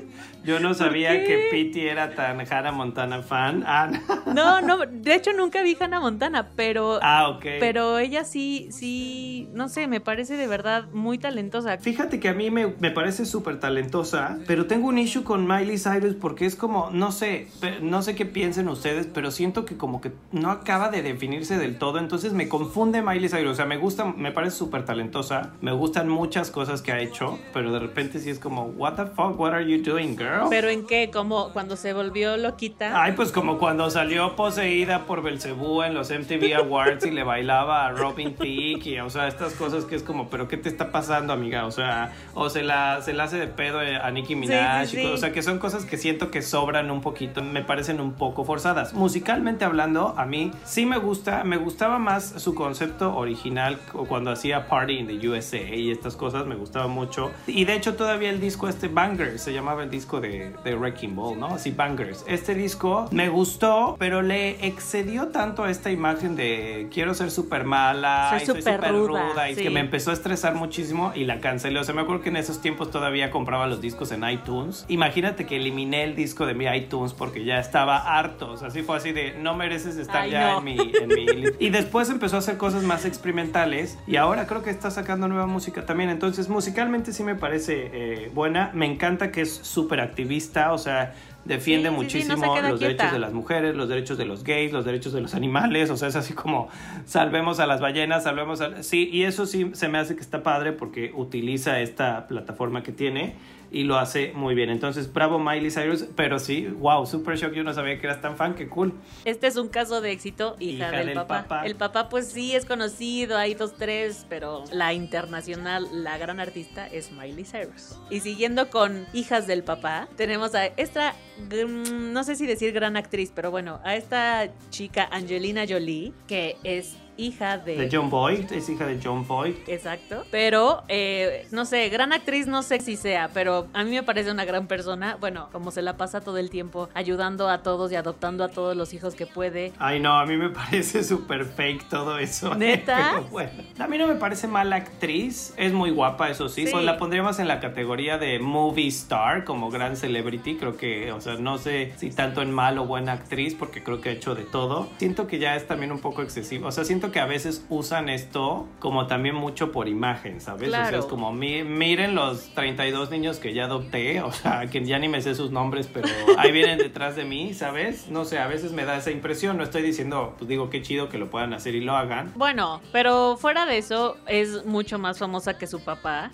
Yo 0.48 0.60
no 0.60 0.72
sabía 0.72 1.10
que 1.26 1.48
Pity 1.50 1.86
era 1.88 2.14
tan 2.14 2.40
Hannah 2.40 2.72
Montana 2.72 3.22
fan. 3.22 3.62
Ah, 3.66 3.90
no. 3.90 3.98
No, 4.38 4.60
no, 4.60 4.78
de 4.86 5.14
hecho 5.14 5.32
nunca 5.32 5.62
vi 5.62 5.76
Hannah 5.78 6.00
Montana, 6.00 6.50
pero, 6.56 6.98
Ah, 7.02 7.28
ok. 7.28 7.44
pero 7.60 7.98
ella 7.98 8.24
sí, 8.24 8.68
sí, 8.70 9.48
no 9.52 9.68
sé, 9.68 9.86
me 9.88 10.00
parece 10.00 10.36
de 10.36 10.46
verdad 10.46 10.86
muy 10.92 11.18
talentosa. 11.18 11.76
Fíjate 11.78 12.18
que 12.20 12.28
a 12.28 12.34
mí 12.34 12.50
me, 12.50 12.74
me 12.78 12.90
parece 12.90 13.26
súper 13.26 13.60
talentosa, 13.60 14.38
pero 14.46 14.66
tengo 14.66 14.88
un 14.88 14.96
issue 14.98 15.22
con 15.24 15.46
Miley 15.46 15.78
Cyrus 15.78 16.14
porque 16.14 16.46
es 16.46 16.56
como, 16.56 16.90
no 16.92 17.12
sé, 17.12 17.48
no 17.82 18.00
sé 18.02 18.14
qué 18.14 18.24
piensen 18.26 18.68
ustedes, 18.68 19.06
pero 19.12 19.30
siento 19.30 19.64
que 19.64 19.76
como 19.76 20.00
que 20.00 20.12
no 20.32 20.50
acaba 20.50 20.88
de 20.90 21.02
definirse 21.02 21.58
del 21.58 21.76
todo, 21.78 21.98
entonces 21.98 22.32
me 22.32 22.48
confunde 22.48 23.02
Miley 23.02 23.28
Cyrus, 23.28 23.52
o 23.52 23.54
sea, 23.54 23.66
me 23.66 23.76
gusta, 23.76 24.04
me 24.04 24.32
parece 24.32 24.56
súper 24.56 24.84
talentosa, 24.84 25.52
me 25.60 25.72
gustan 25.72 26.08
muchas 26.08 26.50
cosas 26.50 26.80
que 26.82 26.92
ha 26.92 27.00
hecho, 27.00 27.38
pero 27.52 27.72
de 27.72 27.78
repente 27.80 28.18
sí 28.20 28.30
es 28.30 28.38
como, 28.38 28.64
what 28.76 28.94
the 28.94 29.06
fuck, 29.06 29.38
what 29.38 29.52
are 29.52 29.64
you 29.68 29.82
doing, 29.82 30.16
girl? 30.40 30.48
Pero 30.50 30.68
en 30.68 30.86
qué, 30.86 31.10
como 31.10 31.52
cuando 31.52 31.76
se 31.76 31.92
volvió 31.92 32.36
loquita. 32.36 33.02
Ay, 33.02 33.12
pues 33.12 33.32
como 33.32 33.58
cuando 33.58 33.90
salió 33.90 34.36
poseída 34.36 35.04
por 35.06 35.22
Belcebú 35.22 35.82
en 35.82 35.94
los 35.94 36.10
MTV 36.10 36.54
Awards 36.56 37.06
y 37.06 37.10
le 37.10 37.22
bailaba 37.24 37.86
a 37.86 37.92
Robin 37.92 38.34
Thicke 38.34 38.86
y, 38.86 38.98
o 39.00 39.10
sea, 39.10 39.28
estas 39.28 39.52
cosas 39.54 39.84
que 39.84 39.94
es 39.96 40.02
como, 40.02 40.28
pero 40.30 40.48
¿qué 40.48 40.56
te 40.56 40.68
está 40.68 40.90
pasando, 40.92 41.32
amiga? 41.32 41.66
O 41.66 41.70
sea, 41.70 42.12
o 42.34 42.50
se 42.50 42.62
la, 42.62 43.00
se 43.02 43.12
la 43.12 43.24
hace 43.24 43.38
de 43.38 43.46
pedo 43.48 43.78
a 43.80 44.10
Nicki 44.10 44.34
Minaj, 44.36 44.86
sí, 44.86 44.96
y 44.98 45.00
sí. 45.02 45.06
co- 45.08 45.14
o 45.14 45.16
sea, 45.16 45.32
que 45.32 45.42
son 45.42 45.58
cosas 45.58 45.84
que 45.84 45.96
siento 45.96 46.30
que 46.30 46.42
sobran 46.42 46.90
un 46.90 47.00
poquito, 47.00 47.42
me 47.42 47.62
parecen 47.62 48.00
un 48.00 48.12
poco 48.14 48.44
forzadas. 48.44 48.92
Musicalmente 48.94 49.64
hablando, 49.64 50.14
a 50.16 50.24
mí 50.26 50.50
sí 50.64 50.86
me 50.86 50.98
gusta, 50.98 51.44
me 51.44 51.56
gustaba 51.56 51.98
más 51.98 52.34
su 52.36 52.54
concepto 52.54 53.16
original 53.16 53.78
cu- 53.92 54.06
cuando 54.06 54.30
hacía 54.30 54.68
Party 54.68 54.98
in 54.98 55.06
the 55.06 55.28
USA 55.28 55.58
y 55.74 55.90
estas 55.90 56.16
cosas 56.16 56.46
me 56.46 56.54
gustaba 56.56 56.86
mucho. 56.88 57.30
Y 57.46 57.64
de 57.64 57.74
hecho 57.74 57.94
todavía 57.94 58.30
el 58.30 58.40
disco 58.40 58.68
este 58.68 58.88
Bangers, 58.88 59.42
se 59.42 59.52
llamaba 59.52 59.82
el 59.82 59.90
disco 59.90 60.20
de, 60.20 60.27
de 60.28 60.74
Wrecking 60.76 61.14
Ball, 61.14 61.38
¿no? 61.38 61.46
Así 61.48 61.70
Bangers. 61.70 62.24
Este 62.26 62.54
disco 62.54 63.08
me 63.10 63.28
gustó, 63.28 63.96
pero 63.98 64.22
le 64.22 64.66
excedió 64.66 65.28
tanto 65.28 65.64
a 65.64 65.70
esta 65.70 65.90
imagen 65.90 66.36
de 66.36 66.88
quiero 66.92 67.14
ser 67.14 67.30
súper 67.30 67.64
mala, 67.64 68.36
Soy 68.38 68.46
súper 68.56 68.80
ruda, 68.88 69.30
ruda, 69.30 69.50
y 69.50 69.54
sí. 69.54 69.62
que 69.62 69.70
me 69.70 69.80
empezó 69.80 70.10
a 70.10 70.14
estresar 70.14 70.54
muchísimo 70.54 71.12
y 71.14 71.24
la 71.24 71.40
cancelé. 71.40 71.78
O 71.80 71.84
sea, 71.84 71.94
me 71.94 72.02
acuerdo 72.02 72.22
que 72.22 72.28
en 72.28 72.36
esos 72.36 72.60
tiempos 72.60 72.90
todavía 72.90 73.30
compraba 73.30 73.66
los 73.66 73.80
discos 73.80 74.12
en 74.12 74.28
iTunes. 74.28 74.84
Imagínate 74.88 75.46
que 75.46 75.56
eliminé 75.56 76.04
el 76.04 76.14
disco 76.16 76.46
de 76.46 76.54
mi 76.54 76.66
iTunes 76.66 77.12
porque 77.12 77.44
ya 77.44 77.58
estaba 77.58 78.18
harto. 78.18 78.52
O 78.52 78.56
sea, 78.56 78.68
así 78.68 78.82
fue 78.82 78.96
así 78.96 79.12
de 79.12 79.34
no 79.38 79.54
mereces 79.54 79.96
estar 79.96 80.22
Ay, 80.22 80.30
ya 80.32 80.52
no. 80.52 80.58
en 80.58 80.64
mi, 80.64 80.92
en 81.00 81.08
mi 81.08 81.26
Y 81.58 81.70
después 81.70 82.10
empezó 82.10 82.36
a 82.36 82.38
hacer 82.40 82.56
cosas 82.56 82.82
más 82.82 83.04
experimentales 83.04 83.98
y 84.06 84.16
ahora 84.16 84.46
creo 84.46 84.62
que 84.62 84.70
está 84.70 84.90
sacando 84.90 85.28
nueva 85.28 85.46
música 85.46 85.86
también. 85.86 86.10
Entonces, 86.10 86.48
musicalmente 86.48 87.12
sí 87.12 87.22
me 87.22 87.34
parece 87.34 87.90
eh, 87.92 88.30
buena. 88.34 88.70
Me 88.74 88.86
encanta 88.86 89.30
que 89.30 89.42
es 89.42 89.52
súper 89.54 90.00
activista, 90.08 90.72
o 90.72 90.78
sea, 90.78 91.14
defiende 91.44 91.88
Sí, 91.88 91.94
sí, 92.10 92.22
sí, 92.22 92.28
no 92.28 92.36
muchísimo 92.36 92.56
los 92.60 92.78
quieta. 92.78 92.78
derechos 92.78 93.12
de 93.12 93.18
las 93.18 93.32
mujeres, 93.32 93.74
los 93.74 93.88
derechos 93.88 94.18
de 94.18 94.24
los 94.26 94.44
gays, 94.44 94.72
los 94.72 94.84
derechos 94.84 95.12
de 95.12 95.20
los 95.20 95.34
animales. 95.34 95.90
O 95.90 95.96
sea, 95.96 96.08
es 96.08 96.16
así 96.16 96.34
como 96.34 96.68
salvemos 97.06 97.60
a 97.60 97.66
las 97.66 97.80
ballenas, 97.80 98.24
salvemos 98.24 98.60
a... 98.60 98.82
Sí, 98.82 99.08
y 99.12 99.22
eso 99.22 99.46
sí 99.46 99.70
se 99.72 99.88
me 99.88 99.98
hace 99.98 100.14
que 100.14 100.20
está 100.20 100.42
padre 100.42 100.72
porque 100.72 101.12
utiliza 101.14 101.80
esta 101.80 102.26
plataforma 102.28 102.82
que 102.82 102.92
tiene 102.92 103.34
y 103.70 103.84
lo 103.84 103.98
hace 103.98 104.32
muy 104.34 104.54
bien. 104.54 104.70
Entonces, 104.70 105.12
bravo 105.12 105.38
Miley 105.38 105.70
Cyrus, 105.70 106.06
pero 106.16 106.38
sí, 106.38 106.66
wow, 106.66 107.06
super 107.06 107.36
shock, 107.36 107.52
yo 107.52 107.62
no 107.64 107.72
sabía 107.74 107.98
que 108.00 108.06
eras 108.06 108.20
tan 108.20 108.36
fan, 108.36 108.54
qué 108.54 108.68
cool. 108.68 108.94
Este 109.24 109.46
es 109.46 109.56
un 109.56 109.68
caso 109.68 110.00
de 110.00 110.12
éxito, 110.12 110.56
hija, 110.58 110.88
Hija 110.88 110.96
del, 110.96 111.06
del 111.06 111.14
papá. 111.14 111.42
papá. 111.42 111.66
El 111.66 111.74
papá 111.76 112.08
pues 112.08 112.28
sí 112.30 112.54
es 112.54 112.64
conocido, 112.64 113.36
hay 113.36 113.54
dos, 113.54 113.74
tres, 113.76 114.26
pero 114.28 114.64
la 114.72 114.92
internacional, 114.94 115.86
la 115.92 116.18
gran 116.18 116.40
artista 116.40 116.86
es 116.86 117.12
Miley 117.12 117.44
Cyrus. 117.44 117.98
Y 118.10 118.20
siguiendo 118.20 118.70
con 118.70 119.06
hijas 119.12 119.46
del 119.46 119.62
papá, 119.64 120.08
tenemos 120.16 120.54
a 120.54 120.66
esta, 120.66 121.14
no 121.50 122.24
sé 122.24 122.36
si 122.36 122.46
decir 122.46 122.72
gran 122.72 122.96
actriz, 122.96 123.32
pero 123.34 123.50
bueno, 123.50 123.80
a 123.84 123.96
esta 123.96 124.48
chica 124.70 125.08
Angelina 125.10 125.64
Jolie, 125.68 126.12
que 126.26 126.56
es 126.64 126.96
hija 127.18 127.58
de... 127.58 127.76
De 127.76 127.88
John 127.92 128.08
Boyd, 128.08 128.50
es 128.52 128.68
hija 128.68 128.86
de 128.86 128.98
John 129.02 129.26
Boyd. 129.26 129.54
Exacto. 129.66 130.24
Pero, 130.30 130.84
eh, 130.88 131.46
no 131.50 131.64
sé, 131.64 131.88
gran 131.90 132.12
actriz 132.12 132.46
no 132.46 132.62
sé 132.62 132.80
si 132.80 132.96
sea, 132.96 133.28
pero 133.34 133.66
a 133.74 133.84
mí 133.84 133.90
me 133.90 134.02
parece 134.02 134.30
una 134.30 134.44
gran 134.44 134.66
persona. 134.66 135.16
Bueno, 135.20 135.48
como 135.52 135.70
se 135.70 135.82
la 135.82 135.96
pasa 135.96 136.20
todo 136.20 136.38
el 136.38 136.48
tiempo 136.48 136.88
ayudando 136.94 137.48
a 137.48 137.62
todos 137.62 137.92
y 137.92 137.96
adoptando 137.96 138.44
a 138.44 138.48
todos 138.48 138.76
los 138.76 138.94
hijos 138.94 139.14
que 139.14 139.26
puede. 139.26 139.72
Ay, 139.78 140.00
no, 140.00 140.18
a 140.18 140.24
mí 140.24 140.36
me 140.36 140.48
parece 140.48 141.02
súper 141.04 141.44
fake 141.44 141.88
todo 141.88 142.18
eso. 142.18 142.54
¿Neta? 142.54 143.10
Pero 143.14 143.24
bueno, 143.24 143.50
a 143.78 143.86
mí 143.88 143.98
no 143.98 144.06
me 144.06 144.14
parece 144.14 144.46
mala 144.46 144.76
actriz. 144.76 145.52
Es 145.56 145.72
muy 145.72 145.90
guapa, 145.90 146.30
eso 146.30 146.48
sí. 146.48 146.66
Sí. 146.66 146.72
Pues 146.72 146.84
la 146.84 146.96
pondríamos 146.96 147.38
en 147.40 147.48
la 147.48 147.58
categoría 147.60 148.16
de 148.16 148.38
movie 148.38 148.88
star, 148.88 149.44
como 149.44 149.70
gran 149.70 149.96
celebrity. 149.96 150.56
Creo 150.56 150.76
que, 150.76 151.10
o 151.10 151.20
sea, 151.20 151.27
no 151.36 151.58
sé 151.58 151.92
si 151.96 152.10
tanto 152.10 152.42
en 152.42 152.50
mal 152.50 152.78
o 152.78 152.86
buena 152.86 153.12
actriz, 153.12 153.54
porque 153.54 153.82
creo 153.82 154.00
que 154.00 154.08
ha 154.08 154.12
hecho 154.12 154.34
de 154.34 154.44
todo. 154.44 154.88
Siento 154.98 155.26
que 155.26 155.38
ya 155.38 155.56
es 155.56 155.66
también 155.66 155.92
un 155.92 156.00
poco 156.00 156.22
excesivo. 156.22 156.68
O 156.68 156.72
sea, 156.72 156.84
siento 156.84 157.12
que 157.12 157.20
a 157.20 157.26
veces 157.26 157.64
usan 157.68 158.08
esto 158.08 158.66
como 158.78 159.06
también 159.06 159.34
mucho 159.34 159.72
por 159.72 159.88
imagen, 159.88 160.40
¿sabes? 160.40 160.68
O 160.68 160.72
sea, 160.72 160.98
es 161.00 161.06
como, 161.06 161.32
"Mi- 161.32 161.62
miren 161.64 162.14
los 162.14 162.54
32 162.54 163.10
niños 163.10 163.38
que 163.38 163.52
ya 163.54 163.64
adopté. 163.64 164.20
O 164.28 164.32
sea, 164.32 164.66
que 164.70 164.84
ya 164.84 164.98
ni 164.98 165.08
me 165.08 165.20
sé 165.22 165.34
sus 165.34 165.50
nombres, 165.50 165.88
pero 165.92 166.08
ahí 166.38 166.52
vienen 166.52 166.78
detrás 166.78 167.16
de 167.16 167.24
mí, 167.24 167.54
¿sabes? 167.54 168.08
No 168.08 168.24
sé, 168.24 168.38
a 168.38 168.46
veces 168.46 168.72
me 168.72 168.84
da 168.84 168.96
esa 168.96 169.10
impresión. 169.10 169.56
No 169.56 169.64
estoy 169.64 169.82
diciendo, 169.82 170.34
pues 170.38 170.48
digo, 170.48 170.70
qué 170.70 170.82
chido 170.82 171.08
que 171.08 171.18
lo 171.18 171.28
puedan 171.30 171.52
hacer 171.54 171.74
y 171.74 171.80
lo 171.80 171.96
hagan. 171.96 172.32
Bueno, 172.36 172.80
pero 172.92 173.36
fuera 173.36 173.66
de 173.66 173.78
eso, 173.78 174.16
es 174.26 174.64
mucho 174.64 174.98
más 174.98 175.18
famosa 175.18 175.56
que 175.58 175.66
su 175.66 175.80
papá. 175.82 176.30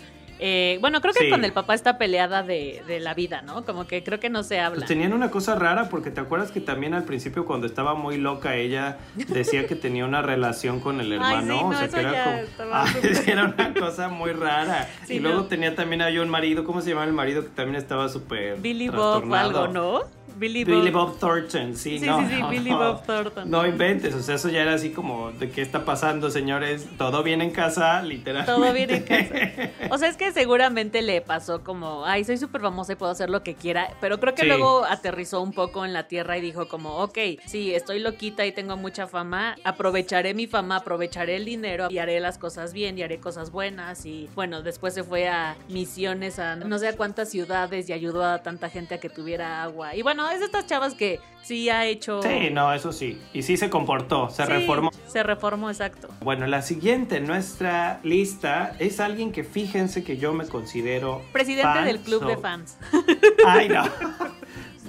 Eh, 0.47 0.77
bueno, 0.83 1.01
creo 1.01 1.15
que 1.15 1.21
Sí. 1.25 1.31
con 1.31 1.43
el 1.43 1.55
papá 1.55 1.73
está 1.73 1.97
peleada 1.97 2.43
de, 2.43 2.83
de 2.87 3.01
la 3.01 3.15
vida, 3.15 3.41
¿no? 3.41 3.65
Como 3.65 3.87
que 3.87 4.05
creo 4.05 4.21
que 4.21 4.29
no 4.29 4.43
se 4.43 4.61
habla. 4.61 4.81
Pues 4.81 4.89
tenían 4.89 5.15
una 5.15 5.31
cosa 5.31 5.55
rara 5.55 5.89
porque 5.89 6.11
te 6.11 6.21
acuerdas 6.21 6.51
que 6.51 6.61
también 6.61 6.93
al 6.93 7.05
principio 7.05 7.47
cuando 7.47 7.67
estaba 7.67 7.95
muy 7.95 8.19
loca 8.19 8.55
ella 8.55 8.99
decía 9.29 9.67
que 9.67 9.75
tenía 9.75 10.05
una 10.05 10.21
relación 10.21 10.81
con 10.81 11.01
el 11.01 11.13
Ay, 11.13 11.17
hermano, 11.17 11.55
sí, 11.55 11.61
o 11.65 11.71
no, 11.71 11.79
sea 11.79 11.87
eso 11.87 11.97
que 11.97 12.03
era 12.03 12.45
como 12.59 12.75
Ay, 12.75 12.93
era 13.27 13.45
una 13.57 13.73
cosa 13.73 14.09
muy 14.09 14.33
rara. 14.33 14.87
Sí, 15.07 15.15
y 15.15 15.19
luego 15.21 15.39
no. 15.39 15.45
tenía 15.47 15.75
también 15.75 16.03
a 16.03 16.09
un 16.21 16.29
marido, 16.29 16.65
¿cómo 16.65 16.83
se 16.83 16.91
llama 16.91 17.05
el 17.05 17.15
marido 17.15 17.43
que 17.43 17.49
también 17.49 17.77
estaba 17.77 18.11
súper 18.11 18.59
Billy 18.59 18.91
Bob 18.91 19.25
o 19.27 19.35
algo, 19.35 19.69
¿no? 19.69 20.03
Billy 20.37 20.65
Bob. 20.65 20.75
Billy 20.75 20.91
Bob 20.91 21.19
Thornton, 21.19 21.77
sí, 21.77 21.99
Sí, 21.99 22.07
no, 22.07 22.21
sí, 22.21 22.35
sí, 22.35 22.41
no, 22.41 22.49
Billy 22.51 22.71
no. 22.71 22.79
Bob 22.79 23.07
Thornton. 23.07 23.51
No 23.51 23.67
inventes, 23.67 24.15
o 24.15 24.23
sea, 24.23 24.35
eso 24.37 24.49
ya 24.49 24.63
era 24.63 24.75
así 24.75 24.91
como 24.91 25.31
de 25.33 25.51
qué 25.51 25.63
está 25.63 25.85
pasando, 25.85 26.31
señores. 26.31 26.87
Todo 26.99 27.23
bien 27.23 27.41
en 27.43 27.51
casa, 27.51 28.03
literalmente. 28.03 28.53
Todo 28.53 28.73
bien 28.73 28.91
en 28.91 29.03
casa. 29.03 29.35
O 29.91 29.99
sea, 29.99 30.09
es 30.09 30.17
que 30.17 30.33
seguramente 30.33 31.03
le 31.03 31.21
pasó 31.21 31.63
como, 31.63 32.05
ay, 32.07 32.25
soy 32.25 32.37
súper 32.39 32.61
famosa 32.63 32.93
y 32.93 32.97
puedo 32.97 33.13
hacer 33.13 33.31
lo 33.31 33.43
que 33.43 33.55
quiera, 33.55 33.91
pero 34.01 34.19
creo 34.19 34.35
que 34.35 34.43
Sí. 34.43 34.49
luego 34.49 34.85
aterrizó 34.85 35.41
un 35.41 35.53
poco 35.53 35.85
en 35.85 35.93
la 35.93 36.09
tierra 36.09 36.37
y 36.39 36.41
dijo 36.41 36.69
como, 36.69 36.97
ok, 36.99 37.19
sí, 37.47 37.75
estoy 37.75 37.99
loquita 38.01 38.45
y 38.47 38.53
tengo 38.53 38.77
mucha 38.77 39.07
fama, 39.07 39.57
aprovecharé 39.65 40.35
mi 40.35 40.47
fama, 40.47 40.77
aprovecharé 40.77 41.37
el 41.37 41.45
dinero 41.45 41.89
y 41.91 41.99
haré 41.99 42.19
las 42.21 42.39
cosas 42.39 42.73
bien 42.73 42.99
y 42.99 43.03
haré 43.03 43.21
cosas 43.21 43.51
buenas 43.51 44.05
y 44.07 44.29
bueno, 44.35 44.63
después 44.63 44.95
se 44.95 45.05
fue 45.05 45.29
a 45.29 45.57
misiones 45.69 46.39
a 46.39 46.57
no 46.57 46.79
sé 46.79 46.89
a 46.89 46.97
cuántas 46.97 47.29
ciudades 47.31 47.89
y 47.89 47.93
ayudó 47.93 48.25
a 48.25 48.43
tanta 48.43 48.71
gente 48.71 48.95
a 48.95 48.99
que 49.01 49.09
tuviera 49.09 49.63
agua. 49.63 49.95
Y 49.95 50.03
bueno, 50.03 50.24
es 50.31 50.41
de 50.41 50.47
estas 50.47 50.67
chavas 50.67 50.95
que 50.95 51.21
sí 51.43 51.69
ha 51.69 51.85
hecho... 51.85 52.23
Sí, 52.23 52.51
no, 52.51 52.73
eso 52.73 52.93
sí. 52.93 53.21
Y 53.33 53.43
sí 53.43 53.57
se 53.57 53.69
comportó, 53.71 54.31
se 54.31 54.45
Sí, 54.45 54.53
reformó. 54.53 54.91
Se 55.07 55.23
reformó, 55.23 55.69
exacto. 55.71 56.09
Bueno, 56.21 56.47
la 56.47 56.63
siguiente 56.63 57.19
en 57.19 57.27
nuestra 57.27 58.01
lista 58.03 58.75
es 58.79 59.01
alguien 59.01 59.31
que 59.33 59.45
fíjense 59.45 60.03
que 60.05 60.17
yo 60.17 60.33
me 60.33 60.47
considero. 60.47 61.23
Presidente 61.33 61.63
fan, 61.73 61.85
del 61.85 62.01
club 62.01 62.27
de 62.27 62.37
fans. 62.37 62.79
Ay, 63.47 63.69
no. 63.69 63.85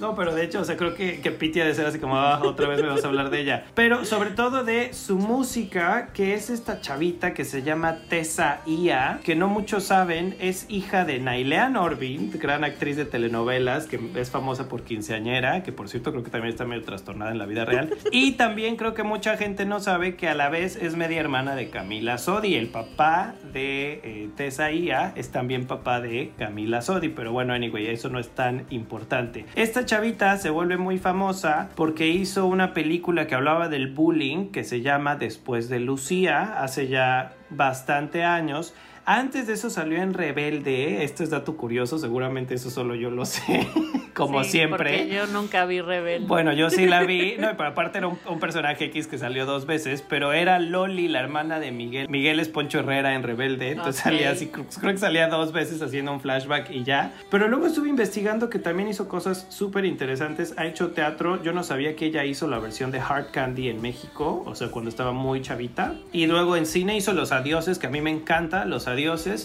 No, 0.00 0.14
pero 0.14 0.34
de 0.34 0.44
hecho, 0.44 0.60
o 0.60 0.64
sea, 0.64 0.76
creo 0.76 0.94
que, 0.94 1.20
que 1.20 1.30
ha 1.60 1.64
de 1.64 1.74
ser 1.74 1.86
así 1.86 1.98
como, 1.98 2.16
"Ah, 2.18 2.40
otra 2.42 2.68
vez 2.68 2.82
me 2.82 2.88
vas 2.88 3.04
a 3.04 3.08
hablar 3.08 3.30
de 3.30 3.40
ella. 3.40 3.64
Pero 3.74 4.04
sobre 4.04 4.30
todo 4.30 4.62
de 4.62 4.92
su 4.92 5.16
música, 5.16 6.10
que 6.12 6.34
es 6.34 6.50
esta 6.50 6.80
chavita 6.80 7.32
que 7.32 7.44
se 7.44 7.62
llama 7.62 7.96
Tessa 8.08 8.60
Ia, 8.66 9.20
que 9.24 9.36
no 9.36 9.48
muchos 9.48 9.84
saben, 9.84 10.36
es 10.38 10.66
hija 10.68 11.04
de 11.04 11.18
Nailea 11.18 11.70
Norvin, 11.70 12.30
gran 12.38 12.64
actriz 12.64 12.96
de 12.96 13.06
telenovelas, 13.06 13.86
que 13.86 13.98
es 14.16 14.30
famosa 14.30 14.68
por 14.68 14.82
quinceañera, 14.82 15.62
que 15.62 15.72
por 15.72 15.88
cierto 15.88 16.10
creo 16.10 16.22
que 16.22 16.30
también 16.30 16.52
está 16.52 16.64
medio 16.64 16.82
trastornada 16.84 17.30
en 17.30 17.38
la 17.38 17.46
vida 17.46 17.64
real. 17.64 17.94
Y 18.12 18.32
también 18.32 18.76
creo 18.76 18.92
que 18.92 19.02
mucha 19.02 19.36
gente 19.36 19.64
no 19.64 19.80
sabe 19.80 20.16
que 20.16 20.28
a 20.28 20.34
la 20.34 20.50
vez 20.50 20.76
es 20.76 20.96
media 20.96 21.20
hermana 21.20 21.54
de 21.54 21.70
Camila 21.70 22.18
Sodi. 22.18 22.54
El 22.54 22.68
papá 22.68 23.34
de 23.52 24.00
eh, 24.04 24.28
Tessa 24.36 24.70
Ia 24.70 25.12
es 25.16 25.30
también 25.30 25.66
papá 25.66 26.00
de 26.00 26.32
Camila 26.38 26.82
Sodi, 26.82 27.08
pero 27.08 27.32
bueno, 27.32 27.54
anyway, 27.54 27.86
eso 27.86 28.10
no 28.10 28.18
es 28.18 28.28
tan 28.28 28.66
importante. 28.68 29.46
Esta 29.54 29.85
chavita 29.86 30.36
se 30.36 30.50
vuelve 30.50 30.76
muy 30.76 30.98
famosa 30.98 31.70
porque 31.76 32.08
hizo 32.08 32.46
una 32.46 32.74
película 32.74 33.28
que 33.28 33.36
hablaba 33.36 33.68
del 33.68 33.86
bullying 33.86 34.50
que 34.50 34.64
se 34.64 34.82
llama 34.82 35.14
Después 35.14 35.68
de 35.68 35.78
Lucía, 35.78 36.60
hace 36.60 36.88
ya 36.88 37.34
bastante 37.50 38.24
años. 38.24 38.74
Antes 39.08 39.46
de 39.46 39.52
eso 39.52 39.70
salió 39.70 40.02
en 40.02 40.14
Rebelde. 40.14 41.04
Esto 41.04 41.22
es 41.22 41.30
dato 41.30 41.56
curioso, 41.56 41.96
seguramente 41.96 42.54
eso 42.54 42.70
solo 42.70 42.96
yo 42.96 43.08
lo 43.08 43.24
sé. 43.24 43.68
Como 44.14 44.42
Sí, 44.42 44.52
siempre. 44.52 44.98
Porque 44.98 45.14
yo 45.14 45.26
nunca 45.26 45.64
vi 45.66 45.80
Rebelde. 45.80 46.26
Bueno, 46.26 46.52
yo 46.54 46.70
sí 46.70 46.86
la 46.86 47.04
vi. 47.04 47.36
No, 47.46 47.54
pero 47.56 47.68
aparte 47.68 47.98
era 47.98 48.08
un, 48.08 48.18
un 48.28 48.40
personaje 48.40 48.86
X 48.86 49.06
que 49.06 49.18
salió 49.18 49.46
dos 49.46 49.66
veces, 49.66 50.02
pero 50.02 50.32
era 50.32 50.58
Loli, 50.58 51.06
la 51.06 51.20
hermana 51.20 51.60
de 51.60 51.70
Miguel. 51.70 52.08
Miguel 52.08 52.40
es 52.40 52.48
Poncho 52.48 52.80
Herrera 52.80 53.14
en 53.14 53.22
Rebelde, 53.22 53.72
entonces 53.72 54.02
salía 54.02 54.30
así, 54.30 54.46
creo 54.48 54.64
creo 54.80 54.92
que 54.92 54.98
salía 54.98 55.28
dos 55.28 55.52
veces 55.52 55.82
haciendo 55.82 56.12
un 56.12 56.20
flashback 56.20 56.70
y 56.70 56.82
ya. 56.82 57.12
Pero 57.30 57.46
luego 57.46 57.66
estuve 57.66 57.90
investigando 57.90 58.48
que 58.50 58.58
también 58.58 58.88
hizo 58.88 59.06
cosas 59.06 59.46
súper 59.50 59.84
interesantes. 59.84 60.54
Ha 60.56 60.64
hecho 60.66 60.92
teatro. 60.92 61.40
Yo 61.42 61.52
no 61.52 61.62
sabía 61.62 61.94
que 61.94 62.06
ella 62.06 62.24
hizo 62.24 62.48
la 62.48 62.58
versión 62.58 62.90
de 62.90 62.98
Hard 63.00 63.30
Candy 63.30 63.68
en 63.68 63.82
México, 63.82 64.42
o 64.46 64.54
sea, 64.56 64.68
cuando 64.70 64.88
estaba 64.88 65.12
muy 65.12 65.42
chavita. 65.42 65.94
Y 66.12 66.26
luego 66.26 66.56
en 66.56 66.66
cine 66.66 66.96
hizo 66.96 67.12
Los 67.12 67.30
Adioses, 67.30 67.78
que 67.78 67.86
a 67.86 67.90
mí 67.90 68.00
me 68.00 68.10
encanta, 68.10 68.64
Los 68.64 68.88
Adioses. 68.88 68.95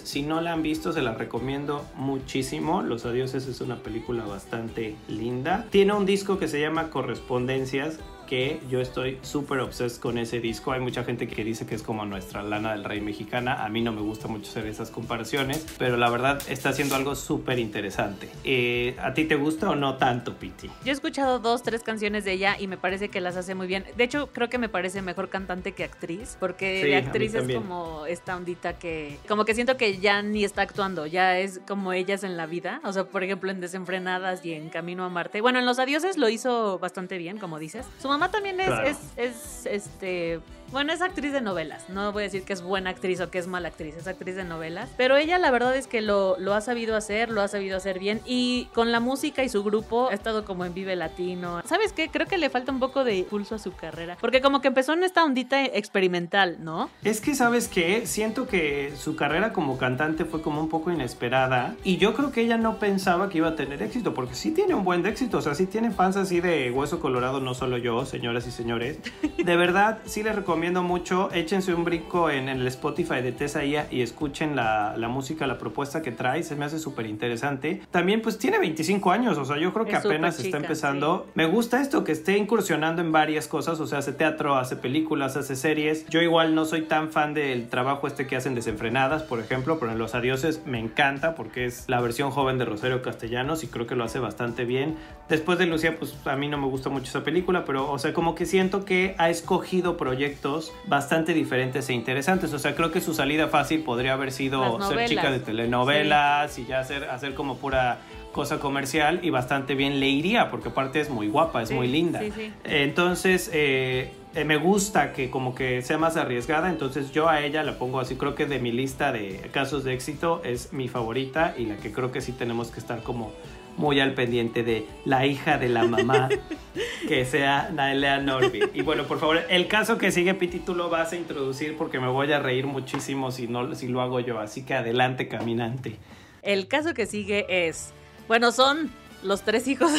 Si 0.06 0.22
no 0.22 0.40
la 0.40 0.54
han 0.54 0.64
visto, 0.64 0.94
se 0.94 1.02
la 1.02 1.14
recomiendo 1.14 1.86
muchísimo. 1.98 2.82
Los 2.84 3.06
Adioses 3.06 3.48
es 3.48 3.60
una 3.60 3.78
película 3.78 4.24
bastante 4.24 4.96
linda. 5.10 5.68
Tiene 5.70 5.94
un 5.94 6.06
disco 6.06 6.40
que 6.40 6.48
se 6.48 6.62
llama 6.62 6.90
Correspondencias 6.90 8.00
que 8.32 8.62
yo 8.70 8.80
estoy 8.80 9.20
súper 9.24 9.60
obses 9.60 10.00
con 10.00 10.18
ese 10.18 10.40
disco. 10.40 10.72
Hay 10.72 10.80
mucha 10.80 11.04
gente 11.04 11.28
que 11.28 11.44
dice 11.44 11.66
que 11.66 11.76
es 11.76 11.84
como 11.84 12.06
nuestra 12.06 12.42
Lana 12.42 12.72
del 12.72 12.86
Rey 12.86 13.02
mexicana. 13.02 13.66
A 13.66 13.68
mí 13.68 13.82
no 13.82 13.92
me 13.92 14.00
gusta 14.00 14.30
mucho 14.30 14.50
hacer 14.50 14.68
esas 14.68 14.90
comparaciones, 14.90 15.68
pero 15.78 15.98
la 15.98 16.10
verdad 16.10 16.42
está 16.48 16.70
haciendo 16.70 16.96
algo 16.96 17.16
súper 17.16 17.60
interesante. 17.60 18.30
Eh, 18.46 18.96
¿A 19.02 19.14
ti 19.14 19.26
te 19.26 19.36
gusta 19.36 19.70
o 19.70 19.76
no 19.76 19.98
tanto, 19.98 20.36
Piti? 20.36 20.68
Yo 20.86 20.92
he 20.92 20.92
escuchado 20.92 21.40
dos, 21.40 21.62
tres 21.62 21.84
canciones 21.84 22.24
de 22.24 22.32
ella 22.32 22.56
y 22.58 22.68
me 22.68 22.78
parece 22.78 23.10
que 23.10 23.20
las 23.20 23.36
hace 23.36 23.54
muy 23.54 23.68
bien. 23.68 23.84
De 23.98 24.06
hecho, 24.06 24.30
creo 24.32 24.50
que 24.50 24.58
me 24.58 24.70
parece 24.70 25.02
mejor 25.02 25.28
cantante 25.28 25.74
que 25.74 25.84
actriz, 25.84 26.38
porque 26.40 26.84
Sí, 26.86 26.94
actriz 26.94 27.34
es 27.34 27.54
como 27.54 28.06
esta 28.06 28.38
ondita 28.38 28.80
que, 28.80 29.18
como 29.28 29.44
que 29.44 29.54
siento 29.56 29.76
que 29.76 29.98
ya 29.98 30.22
ni 30.22 30.46
está 30.46 30.62
actuando, 30.62 31.06
ya 31.06 31.38
es 31.38 31.60
como 31.68 31.92
ellas 31.92 32.24
en 32.24 32.38
la 32.38 32.46
vida. 32.46 32.80
O 32.86 32.94
sea, 32.94 33.04
por 33.04 33.26
ejemplo, 33.26 33.52
en 33.52 33.60
Desenfrenadas 33.60 34.46
y 34.46 34.54
en 34.54 34.70
Camino 34.70 35.04
a 35.04 35.10
Marte. 35.10 35.42
Bueno, 35.42 35.60
en 35.60 35.66
Los 35.66 35.80
Adioses 35.80 36.18
lo 36.18 36.30
hizo 36.30 36.80
bastante 36.80 37.18
bien, 37.18 37.38
como 37.38 37.60
dices. 37.60 37.86
Su 38.02 38.08
mamá 38.08 38.21
también 38.30 38.60
es, 38.60 38.68
Claro. 38.68 38.88
es, 38.88 38.98
es, 39.18 39.66
este, 39.66 40.40
bueno, 40.72 40.94
es 40.94 41.02
actriz 41.02 41.34
de 41.34 41.42
novelas. 41.42 41.90
No 41.90 42.12
voy 42.14 42.24
a 42.24 42.26
decir 42.26 42.44
que 42.44 42.54
es 42.54 42.62
buena 42.62 42.92
actriz 42.92 43.20
o 43.20 43.30
que 43.30 43.40
es 43.40 43.48
mala 43.48 43.68
actriz, 43.70 43.96
es 43.98 44.08
actriz 44.08 44.36
de 44.36 44.44
novelas. 44.46 44.90
Pero 44.96 45.18
ella 45.18 45.38
la 45.38 45.52
verdad 45.52 45.76
es 45.76 45.88
que 45.88 46.02
lo, 46.02 46.38
lo 46.40 46.54
ha 46.54 46.62
sabido 46.62 46.96
hacer, 46.96 47.30
lo 47.30 47.42
ha 47.42 47.48
sabido 47.50 47.76
hacer 47.76 48.00
bien. 48.00 48.22
Y 48.26 48.70
con 48.74 48.92
la 48.92 49.00
música 49.02 49.44
y 49.44 49.50
su 49.50 49.64
grupo 49.64 50.08
ha 50.10 50.14
estado 50.14 50.46
como 50.46 50.64
en 50.64 50.74
Vive 50.74 50.96
Latino. 50.96 51.62
¿Sabes 51.66 51.92
qué? 51.92 52.10
Creo 52.10 52.26
que 52.28 52.38
le 52.38 52.50
falta 52.50 52.72
un 52.72 52.80
poco 52.80 53.04
de 53.04 53.26
pulso 53.30 53.56
a 53.56 53.60
su 53.60 53.74
carrera. 53.74 54.18
Porque 54.22 54.40
como 54.42 54.62
que 54.62 54.70
empezó 54.70 54.94
en 54.94 55.04
esta 55.04 55.26
ondita 55.26 55.62
experimental, 55.66 56.58
¿no? 56.60 56.90
Es 57.04 57.20
que, 57.20 57.36
¿sabes 57.36 57.68
qué? 57.68 58.08
Siento 58.08 58.48
que 58.48 58.94
su 58.98 59.16
carrera 59.18 59.52
como 59.52 59.78
cantante 59.78 60.24
fue 60.26 60.42
como 60.42 60.62
un 60.62 60.70
poco 60.70 60.92
inesperada 60.92 61.76
y 61.84 61.98
yo 61.98 62.14
creo 62.14 62.32
que 62.32 62.42
ella 62.42 62.58
no 62.58 62.80
pensaba 62.80 63.30
que 63.30 63.40
iba 63.40 63.50
a 63.50 63.56
tener 63.56 63.82
éxito, 63.84 64.14
porque 64.14 64.36
sí 64.36 64.52
tiene 64.52 64.74
un 64.74 64.84
buen 64.84 65.04
de 65.04 65.10
éxito, 65.10 65.38
o 65.38 65.42
sea, 65.42 65.54
sí 65.54 65.66
tiene 65.66 65.92
fans 65.92 66.16
así 66.16 66.40
de 66.40 66.72
Hueso 66.72 67.00
Colorado, 67.00 67.40
no 67.42 67.54
solo 67.54 67.78
yo, 67.78 68.06
señoras 68.12 68.46
y 68.46 68.52
señores. 68.52 69.00
De 69.44 69.56
verdad, 69.56 70.00
sí 70.06 70.22
les 70.22 70.36
recomiendo 70.36 70.84
mucho, 70.84 71.32
échense 71.32 71.74
un 71.74 71.84
brinco 71.84 72.30
en, 72.30 72.50
el 72.50 72.68
Spotify 72.68 73.22
de 73.22 73.32
Tessa 73.32 73.64
Ia 73.64 73.88
y 73.90 74.02
escuchen 74.02 74.56
la, 74.56 74.96
la 74.98 75.08
música, 75.08 75.48
la 75.48 75.58
propuesta 75.58 76.02
que 76.02 76.12
trae, 76.12 76.44
se 76.44 76.56
me 76.56 76.66
hace 76.66 76.78
súper 76.78 77.06
interesante. 77.06 77.82
También 77.90 78.22
pues 78.22 78.38
tiene 78.38 78.60
25 78.60 79.12
años, 79.12 79.38
o 79.38 79.46
sea, 79.46 79.58
yo 79.58 79.74
creo 79.74 79.86
que 79.86 79.94
Es 79.94 80.06
apenas 80.06 80.38
chica, 80.38 80.48
está 80.48 80.58
empezando. 80.58 81.28
Me 81.34 81.46
gusta 81.46 81.82
esto, 81.82 82.04
que 82.04 82.12
esté 82.12 82.38
incursionando 82.38 83.02
en 83.02 83.12
varias 83.12 83.48
cosas, 83.48 83.80
o 83.80 83.88
sea, 83.88 84.00
hace 84.00 84.14
teatro, 84.14 84.58
hace 84.58 84.76
películas, 84.76 85.38
hace 85.38 85.56
series. 85.56 86.06
Yo 86.08 86.22
igual 86.22 86.54
no 86.54 86.66
soy 86.66 86.84
tan 86.84 87.10
fan 87.10 87.34
del 87.34 87.70
trabajo 87.70 88.08
este 88.08 88.28
que 88.28 88.36
hacen 88.36 88.56
desenfrenadas, 88.56 89.24
por 89.24 89.40
ejemplo, 89.40 89.80
pero 89.80 89.92
en 89.92 89.98
Los 89.98 90.14
Adioses 90.14 90.66
me 90.66 90.80
encanta 90.80 91.36
porque 91.36 91.66
es 91.66 91.86
la 91.88 92.02
versión 92.02 92.32
joven 92.32 92.58
de 92.58 92.66
Rosario 92.66 93.02
Castellanos 93.02 93.64
y 93.64 93.68
creo 93.68 93.88
que 93.88 93.96
lo 93.96 94.04
hace 94.04 94.20
bastante 94.20 94.66
bien. 94.66 94.98
Después 95.30 95.58
de 95.58 95.66
Lucía, 95.66 95.98
pues 95.98 96.16
a 96.26 96.36
mí 96.36 96.50
no 96.50 96.58
me 96.58 96.68
gusta 96.68 96.90
mucho 96.90 97.06
esa 97.06 97.24
película, 97.24 97.64
pero 97.66 97.91
o 97.92 98.00
sea, 98.00 98.14
como 98.14 98.36
que 98.36 98.46
siento 98.46 98.86
que 98.86 99.16
ha 99.18 99.30
escogido 99.30 99.98
proyectos 99.98 100.72
bastante 100.88 101.34
diferentes 101.34 101.90
e 101.90 101.94
interesantes. 101.94 102.54
O 102.54 102.60
sea, 102.60 102.76
creo 102.76 102.92
que 102.92 103.02
su 103.02 103.14
salida 103.14 103.48
fácil 103.48 103.84
podría 103.84 104.14
haber 104.14 104.32
sido 104.32 104.82
ser 104.88 105.08
chica 105.08 105.24
de 105.32 105.40
novelas. 105.40 105.46
telenovelas 105.46 106.60
y 106.60 106.66
ya 106.66 106.80
hacer, 106.80 107.06
hacer 107.06 107.34
como 107.36 107.58
pura 107.58 108.00
cosa 108.32 108.60
comercial 108.60 109.20
y 109.24 109.30
bastante 109.30 109.76
bien 109.76 110.00
le 110.00 110.08
iría 110.08 110.50
porque 110.50 110.70
aparte 110.70 111.02
es 111.02 111.10
muy 111.10 111.28
guapa, 111.28 111.62
es 111.64 111.70
Sí, 111.70 111.76
muy 111.76 111.88
linda. 111.88 112.20
sí, 112.22 112.32
sí. 112.34 112.54
Entonces, 112.64 113.50
eh, 113.54 114.14
eh, 114.36 114.46
me 114.46 114.56
gusta 114.56 115.12
que 115.12 115.30
como 115.30 115.54
que 115.54 115.82
sea 115.82 115.98
más 115.98 116.16
arriesgada, 116.16 116.70
entonces 116.70 117.12
yo 117.12 117.28
a 117.28 117.42
ella 117.42 117.62
la 117.64 117.78
pongo 117.78 118.00
así, 118.00 118.16
creo 118.16 118.34
que 118.34 118.46
de 118.46 118.60
mi 118.60 118.72
lista 118.72 119.12
de 119.12 119.50
casos 119.52 119.84
de 119.84 119.94
éxito 119.94 120.42
es 120.46 120.72
mi 120.72 120.88
favorita 120.88 121.54
y 121.58 121.66
la 121.66 121.76
que 121.76 121.92
creo 121.92 122.14
que 122.14 122.22
sí 122.22 122.32
tenemos 122.32 122.70
que 122.72 122.80
estar 122.80 123.04
como 123.04 123.34
muy 123.78 124.00
al 124.00 124.14
pendiente 124.14 124.64
de 124.64 124.86
la 125.06 125.26
hija 125.26 125.58
de 125.58 125.70
la 125.70 125.86
mamá, 125.86 126.30
que 127.08 127.26
sea 127.26 127.70
Nailea 127.74 128.20
Norby. 128.20 128.70
Y 128.74 128.82
bueno, 128.82 129.06
por 129.06 129.20
favor, 129.20 129.42
el 129.50 129.68
caso 129.68 129.98
que 129.98 130.12
sigue, 130.12 130.34
Piti, 130.34 130.60
tú 130.60 130.76
lo 130.76 130.90
vas 130.90 131.14
a 131.14 131.16
introducir 131.16 131.78
porque 131.78 132.00
me 132.00 132.08
voy 132.08 132.32
a 132.32 132.40
reír 132.40 132.66
muchísimo 132.68 133.32
si, 133.32 133.48
no, 133.48 133.76
si 133.76 133.88
lo 133.88 134.02
hago 134.02 134.20
yo, 134.20 134.40
así 134.40 134.64
que 134.64 134.74
adelante, 134.74 135.28
caminante. 135.28 135.98
El 136.42 136.68
caso 136.68 136.94
que 136.94 137.06
sigue 137.06 137.68
es, 137.68 137.94
bueno, 138.28 138.52
son 138.52 138.92
los 139.24 139.42
tres 139.44 139.68
hijos, 139.68 139.92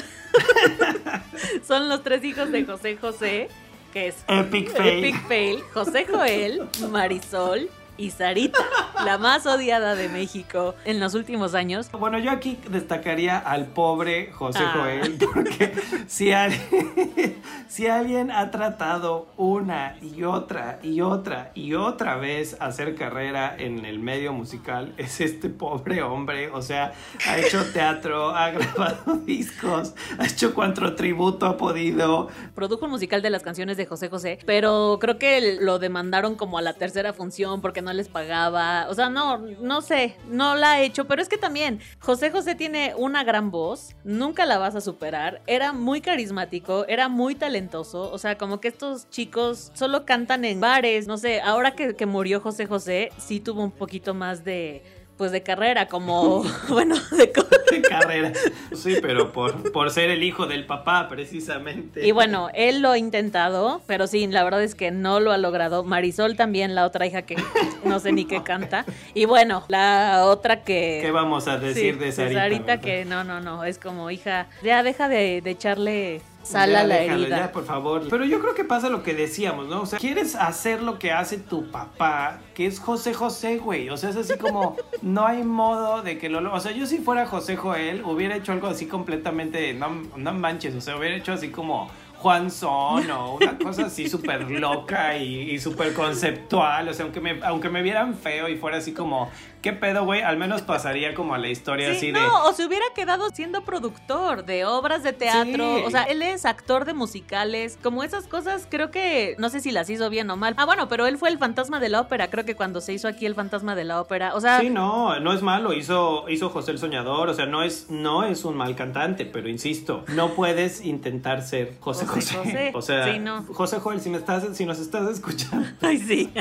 son 1.67 1.89
los 1.89 2.03
tres 2.03 2.25
hijos 2.25 2.51
de 2.51 2.65
José 2.65 2.97
José, 2.97 3.49
que 3.93 4.09
es 4.09 4.25
Epic 4.29 4.71
fail. 4.71 5.05
Epic 5.05 5.29
Fail, 5.29 5.61
José 5.73 6.07
Joel, 6.11 6.63
Marisol 6.91 7.69
y 7.97 8.11
Sarita, 8.11 8.59
la 9.05 9.19
más 9.19 9.47
odiada 9.47 9.95
de 9.95 10.09
México 10.09 10.75
en 10.85 11.01
los 11.01 11.15
últimos 11.15 11.55
años. 11.55 11.91
Bueno, 11.93 12.19
yo 12.19 12.31
aquí 12.31 12.59
destacaría 12.71 13.39
al 13.39 13.67
pobre 13.67 14.31
José 14.33 14.61
Ah. 14.63 14.73
Joel, 14.77 15.19
porque 15.33 15.75
si 16.07 16.33
alguien, 16.33 17.43
si 17.69 17.87
alguien 17.87 18.31
ha 18.31 18.51
tratado 18.51 19.29
una 19.37 19.97
y 20.01 20.23
otra 20.25 20.79
y 20.83 21.01
otra 21.01 21.51
y 21.55 21.75
otra 21.75 22.17
vez 22.17 22.57
hacer 22.61 22.95
carrera 22.95 23.55
en 23.59 23.85
el 23.85 23.99
medio 23.99 24.33
musical, 24.33 24.95
es 24.97 25.21
este 25.21 25.49
pobre 25.49 26.03
hombre. 26.03 26.51
O 26.51 26.63
sea, 26.63 26.93
ha 27.29 27.39
hecho 27.39 27.65
teatro, 27.73 28.31
ha 28.31 28.51
grabado 28.51 29.17
discos, 29.27 29.95
ha 30.19 30.27
hecho 30.27 30.55
cuanto 30.55 30.95
tributo 30.95 31.47
ha 31.47 31.57
podido. 31.57 32.29
Produjo 32.55 32.85
un 32.87 32.93
musical 32.93 33.23
de 33.23 33.31
las 33.31 33.43
canciones 33.43 33.77
de 33.77 33.87
José 33.87 34.09
José, 34.09 34.39
pero 34.47 34.99
creo 35.01 35.19
que 35.19 35.59
lo 35.61 35.79
demandaron 35.79 36.35
como 36.35 36.59
a 36.59 36.63
la 36.63 36.75
tercera 36.75 37.13
función 37.13 37.61
porque 37.61 37.82
no 37.83 37.92
les 37.92 38.09
pagaba. 38.09 38.87
O 38.88 38.95
sea, 38.95 39.09
no, 39.09 39.38
no 39.38 39.83
sé, 39.83 40.16
no 40.29 40.55
la 40.55 40.73
ha 40.73 40.81
hecho, 40.81 41.07
pero 41.07 41.21
es 41.21 41.29
que 41.29 41.38
también 41.38 41.81
José 42.01 42.31
José 42.31 42.55
tiene 42.55 42.95
una 42.97 43.25
gran 43.25 43.51
voz, 43.51 43.95
nunca 44.05 44.47
la 44.47 44.59
vas 44.59 44.75
a 44.75 44.81
superar. 44.81 45.42
Era 45.47 45.73
muy 45.73 46.01
carismático, 46.01 46.87
era 46.88 47.09
muy 47.09 47.35
talentoso. 47.35 48.11
O 48.11 48.18
sea, 48.18 48.38
como 48.38 48.61
que 48.61 48.68
estos 48.68 49.09
chicos 49.11 49.71
solo 49.75 50.05
cantan 50.05 50.45
en 50.45 50.61
bares. 50.61 51.07
No 51.07 51.18
sé, 51.18 51.40
ahora 51.40 51.73
que, 51.73 51.95
que 51.95 52.07
murió 52.07 52.40
José 52.40 52.66
José, 52.66 53.11
sí 53.18 53.40
tuvo 53.40 53.62
un 53.62 53.73
poquito 53.73 54.14
más 54.14 54.45
de. 54.45 54.83
Pues 55.18 55.31
de 55.31 55.42
carrera, 55.42 55.87
como, 55.87 56.42
bueno, 56.68 56.96
de, 57.16 57.31
co- 57.33 57.46
de 57.70 57.83
carrera. 57.83 58.33
Sí, 58.75 58.96
pero 59.01 59.31
por, 59.33 59.70
por 59.70 59.90
ser 59.90 60.11
el 60.11 60.22
hijo 60.22 60.46
del 60.46 60.66
papá, 60.66 61.07
precisamente. 61.09 62.05
Y 62.07 62.11
bueno, 62.12 62.48
él 62.55 62.81
lo 62.83 62.90
ha 62.90 62.98
intentado, 62.98 63.83
pero 63.87 64.07
sí, 64.07 64.27
la 64.27 64.42
verdad 64.42 64.62
es 64.62 64.75
que 64.75 64.90
no 64.90 65.20
lo 65.20 65.31
ha 65.31 65.38
logrado. 65.38 65.85
Marisol 65.85 66.35
también, 66.37 66.75
la 66.75 66.87
otra 66.87 67.07
hija 67.07 67.22
que 67.22 67.37
no 67.85 68.01
sé 68.01 68.12
ni 68.12 68.25
qué 68.25 68.42
canta. 68.42 68.85
Y 69.14 69.27
bueno, 69.27 69.64
la 69.68 70.25
otra 70.27 70.62
que... 70.62 70.98
¿Qué 71.03 71.11
vamos 71.12 71.46
a 71.46 71.59
decir 71.59 71.94
sí, 71.94 71.98
de 72.01 72.12
Sarita? 72.12 72.48
verdad? 72.48 72.81
que 72.81 73.05
no, 73.05 73.22
no, 73.22 73.40
no, 73.40 73.64
es 73.64 73.79
como 73.79 74.11
hija, 74.11 74.48
ya 74.62 74.83
deja 74.83 75.09
de, 75.09 75.40
de 75.42 75.51
echarle 75.51 76.20
sal 76.43 76.71
Ya 76.71 76.83
la 76.85 76.95
déjalo, 76.97 77.23
herida. 77.25 77.37
ya, 77.39 77.53
por 77.53 77.65
favor. 77.65 78.03
Pero 78.11 78.25
yo 78.25 78.41
creo 78.41 78.55
que 78.55 78.65
pasa 78.65 78.89
lo 78.89 79.03
que 79.03 79.15
decíamos, 79.15 79.69
¿no? 79.69 79.83
O 79.83 79.87
sea, 79.87 79.99
quieres 79.99 80.35
hacer 80.35 80.83
lo 80.83 80.99
que 80.99 81.13
hace 81.13 81.39
tu 81.39 81.71
papá, 81.71 82.41
que 82.55 82.67
es 82.67 82.81
José 82.81 83.15
José, 83.15 83.59
güey. 83.59 83.89
O 83.91 83.97
sea, 83.97 84.11
es 84.11 84.17
así 84.17 84.37
como, 84.39 84.77
no 85.03 85.27
hay 85.27 85.43
modo 85.45 86.03
de 86.03 86.19
que 86.19 86.29
lo... 86.29 86.41
lo- 86.41 86.53
O 86.55 86.61
sea, 86.61 86.73
yo 86.73 86.87
si 86.87 86.99
fuera 86.99 87.27
José 87.27 87.57
Joel, 87.57 88.03
hubiera 88.05 88.37
hecho 88.37 88.53
algo 88.53 88.67
así 88.69 88.87
completamente, 88.87 89.73
no, 89.75 89.89
no 90.17 90.33
manches, 90.35 90.75
o 90.75 90.81
sea, 90.81 90.97
hubiera 90.97 91.17
hecho 91.17 91.33
así 91.33 91.49
como... 91.51 91.91
Juan 92.23 92.53
Son 92.53 93.11
o 93.11 93.35
una 93.35 93.59
cosa 93.65 93.87
así 93.87 94.09
súper 94.09 94.49
loca 94.49 95.17
y, 95.17 95.51
y 95.51 95.59
súper 95.59 95.93
conceptual. 95.93 96.89
O 96.89 96.95
sea, 96.95 97.05
aunque 97.05 97.21
me, 97.21 97.41
aunque 97.43 97.69
me 97.69 97.83
vieran 97.83 98.15
feo 98.15 98.49
y 98.49 98.55
fuera 98.57 98.77
así 98.77 98.93
como, 98.93 99.29
¿qué 99.62 99.72
pedo, 99.72 100.05
güey? 100.05 100.22
Al 100.22 100.37
menos 100.37 100.62
pasaría 100.62 101.14
como 101.14 101.35
a 101.35 101.38
la 101.38 101.48
historia 101.48 101.90
Sí, 101.92 101.96
así 101.96 102.12
no, 102.12 102.20
de... 102.20 102.27
o 102.27 102.53
se 102.53 102.66
hubiera 102.66 102.85
quedado 102.94 103.31
siendo 103.31 103.62
productor 103.64 104.44
de 104.44 104.64
obras 104.64 105.03
de 105.03 105.12
teatro. 105.12 105.79
Sí. 105.79 105.85
O 105.87 105.90
sea, 105.90 106.03
él 106.05 106.22
es 106.22 106.44
actor 106.44 106.85
de 106.85 106.94
musicales. 106.94 107.79
Como 107.83 108.03
esas 108.05 108.27
cosas, 108.27 108.66
creo 108.68 108.90
que 108.90 109.37
no 109.38 109.48
sé 109.48 109.61
si 109.61 109.70
las 109.70 109.88
hizo 109.88 110.11
bien 110.11 110.29
o 110.31 110.37
mal. 110.37 110.55
Ah, 110.59 110.66
bueno, 110.66 110.88
pero 110.88 111.07
él 111.07 111.16
fue 111.16 111.29
el 111.31 111.38
fantasma 111.38 111.81
de 111.81 111.88
la 111.88 112.01
ópera. 112.01 112.29
Creo 112.31 112.44
que 112.44 112.57
cuando 112.57 112.81
se 112.81 112.92
hizo 112.92 113.09
aquí 113.09 113.25
el 113.27 113.35
fantasma 113.35 113.75
de 113.75 113.85
la 113.85 114.01
ópera. 114.01 114.35
O 114.35 114.40
sea, 114.40 114.61
Sí, 114.61 114.70
no, 114.70 115.18
no 115.20 115.33
es 115.33 115.42
malo, 115.42 115.72
hizo, 115.72 116.29
hizo 116.29 116.51
José 116.51 116.72
el 116.72 116.79
Soñador, 116.79 117.29
o 117.29 117.35
sea, 117.35 117.46
no 117.46 117.62
es, 117.62 117.88
no 117.90 118.25
es 118.25 118.44
un 118.44 118.57
mal 118.57 118.75
cantante, 118.75 119.25
pero 119.27 119.48
insisto, 119.48 120.05
no 120.09 120.31
puedes 120.35 120.85
intentar 120.85 121.42
ser 121.42 121.77
José 121.81 122.07
José 122.07 122.37
José. 122.37 122.72
O 122.75 122.83
sea, 122.83 123.12
sí, 123.12 123.18
no. 123.18 123.44
José 123.44 123.79
Joel, 123.79 124.01
si, 124.01 124.11
me 124.11 124.18
estás, 124.18 124.57
si 124.57 124.66
nos 124.66 124.79
estás 124.79 125.09
escuchando, 125.09 125.66
Ay, 125.81 125.98
sí. 125.98 126.33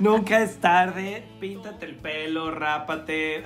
nunca 0.00 0.40
es 0.42 0.60
tarde. 0.60 1.24
Píntate 1.40 1.86
el 1.86 1.96
pelo, 1.96 2.50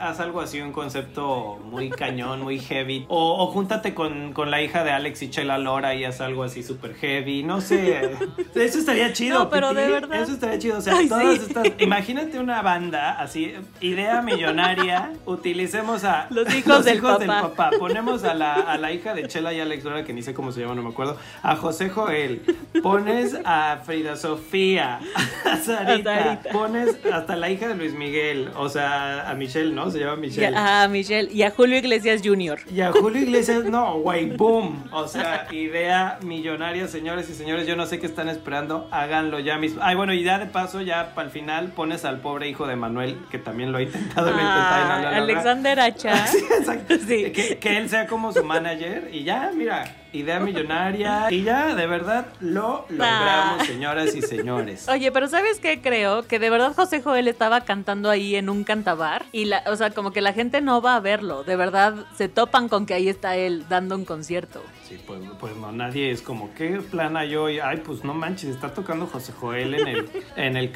haz 0.01 0.21
algo 0.21 0.41
así, 0.41 0.61
un 0.61 0.73
concepto 0.73 1.59
muy 1.65 1.91
cañón, 1.91 2.43
muy 2.43 2.59
heavy. 2.59 3.05
O, 3.09 3.43
o 3.43 3.47
júntate 3.49 3.95
con, 3.95 4.33
con 4.33 4.51
la 4.51 4.63
hija 4.63 4.85
de 4.85 4.91
Alex 4.91 5.23
y 5.23 5.31
Chela 5.31 5.59
Lora 5.59 5.95
y 5.95 6.05
haz 6.05 6.21
algo 6.21 6.43
así 6.45 6.63
súper 6.63 6.95
heavy. 6.95 7.43
No 7.43 7.61
sé. 7.61 8.11
Eso 8.55 8.79
estaría 8.79 9.13
chido. 9.13 9.39
No, 9.39 9.51
pero 9.51 9.75
de 9.75 9.89
verdad. 9.89 10.23
Eso 10.23 10.33
estaría 10.33 10.59
chido. 10.59 10.79
O 10.79 10.81
sea, 10.81 10.97
Ay, 10.97 11.09
todas 11.09 11.37
sí. 11.39 11.45
estas. 11.49 11.67
Imagínate 11.79 12.39
una 12.39 12.63
banda 12.63 13.13
así, 13.21 13.55
idea 13.81 14.23
millonaria. 14.23 15.13
Utilicemos 15.27 16.05
a 16.05 16.27
Los 16.31 16.53
hijos 16.55 16.85
del 16.85 17.01
papá. 17.01 17.43
papá. 17.55 17.71
Ponemos 17.79 18.25
a 18.25 18.35
la, 18.35 18.55
a 18.55 18.79
la 18.79 18.93
hija 18.93 19.15
de 19.15 19.27
Chela 19.29 19.53
y 19.53 19.61
Alex 19.61 19.85
Lora, 19.85 20.05
que 20.05 20.13
ni 20.13 20.23
sé 20.23 20.35
cómo 20.35 20.53
se 20.53 20.61
llama, 20.61 20.75
no 20.75 20.83
me 20.83 20.91
acuerdo. 20.91 21.17
A 21.43 21.57
José 21.57 21.91
Joel. 21.91 22.43
Pones 22.83 23.37
a 23.45 23.79
Frida 23.85 24.17
Sofía. 24.17 25.01
A 25.45 25.57
Sarita. 25.57 26.15
A 26.15 26.23
Sarita. 26.25 26.51
Pones 26.53 26.99
hasta 27.13 27.37
la 27.37 27.51
hija 27.51 27.69
de 27.69 27.75
Luis 27.75 27.95
Miguel. 27.95 28.51
O 28.57 28.69
sea, 28.69 29.14
a 29.21 29.35
Michelle, 29.35 29.73
¿no? 29.73 29.91
Se 29.91 29.99
llama 30.01 30.17
Michelle. 30.17 30.57
a, 30.57 30.87
Michelle 30.89 31.31
y 31.33 31.43
a 31.43 31.51
Julio 31.51 31.79
Iglesias 31.79 32.21
Jr. 32.25 32.59
Y 32.73 32.81
a 32.81 32.93
Julio 32.93 33.23
Iglesias, 33.23 33.65
no, 33.65 33.99
güey, 34.01 34.27
boom. 34.37 34.85
O 34.93 35.07
sea, 35.09 35.47
idea 35.53 36.19
millonaria, 36.23 36.89
señores 36.89 37.29
y 37.31 37.35
señores. 37.35 37.67
Yo 37.67 37.77
no 37.77 37.87
sé 37.87 37.99
qué 37.99 38.07
están 38.07 38.29
esperando, 38.29 38.89
háganlo 38.91 39.39
ya 39.41 39.59
mismo. 39.59 39.81
Ay, 39.83 39.95
bueno, 39.97 40.13
y 40.13 40.23
ya 40.23 40.39
de 40.39 40.47
paso, 40.47 40.81
ya 40.83 41.15
para 41.15 41.27
el 41.27 41.33
final 41.33 41.69
pones 41.73 42.05
al 42.05 42.21
pobre 42.21 42.49
hijo 42.49 42.67
de 42.67 42.77
Manuel, 42.77 43.19
que 43.31 43.39
también 43.39 43.73
lo 43.73 43.79
ha 43.79 43.83
intentado, 43.83 44.31
lo 44.31 44.37
ha 44.37 44.41
intentado 44.41 44.85
y 44.85 44.89
no 44.89 44.95
Ah, 44.95 45.01
logra. 45.03 45.17
Alexander 45.19 45.81
Hacha. 45.81 46.27
Sí, 46.27 46.39
exacto. 46.59 46.95
Sí. 47.07 47.31
Que, 47.33 47.59
que 47.59 47.77
él 47.79 47.89
sea 47.89 48.07
como 48.07 48.33
su 48.33 48.43
manager 48.45 49.09
y 49.13 49.25
ya, 49.25 49.51
mira, 49.55 49.85
idea 50.13 50.41
millonaria. 50.41 51.27
Y 51.31 51.43
ya, 51.43 51.75
de 51.75 51.87
verdad, 51.87 52.27
lo 52.41 52.87
logramos, 52.89 53.61
Ah. 53.61 53.65
señoras 53.67 54.15
y 54.15 54.23
señores. 54.23 54.89
Oye, 54.89 55.11
pero 55.13 55.29
¿sabes 55.29 55.61
qué 55.61 55.81
creo? 55.81 56.23
Que 56.27 56.39
de 56.39 56.51
verdad 56.51 56.73
José 56.75 57.03
Joel 57.03 57.29
estaba 57.29 57.63
cantando 57.63 58.11
ahí 58.11 58.37
en 58.37 58.49
un 58.49 58.65
cantabar 58.65 59.04
y 59.33 59.47
la, 59.47 59.63
o 59.67 59.77
sea, 59.77 59.91
como 59.91 60.13
que 60.13 60.21
la 60.21 60.33
gente 60.33 60.61
no 60.61 60.81
va 60.81 60.97
a 60.97 61.01
verlo, 61.01 61.45
de 61.45 61.57
verdad 61.57 61.95
se 62.17 62.29
topan 62.29 62.69
con 62.69 62.87
que 62.87 62.95
ahí 62.95 63.09
está 63.09 63.37
él 63.37 63.65
dando 63.69 63.97
un 63.97 64.05
concierto. 64.05 64.63
Sí, 64.89 65.01
pues, 65.07 65.21
pues 65.41 65.57
no, 65.57 65.73
nadie 65.73 66.11
es 66.11 66.21
como, 66.21 66.53
¿qué 66.55 66.83
plan 66.91 67.17
hay 67.17 67.35
hoy? 67.37 67.59
Ay, 67.59 67.79
pues 67.79 68.05
no 68.05 68.13
manches, 68.13 68.51
está 68.51 68.75
tocando 68.75 69.07
José 69.07 69.33
Joel 69.33 69.75
en 69.75 69.89
el, 69.89 70.11
en 70.37 70.57
el. 70.59 70.73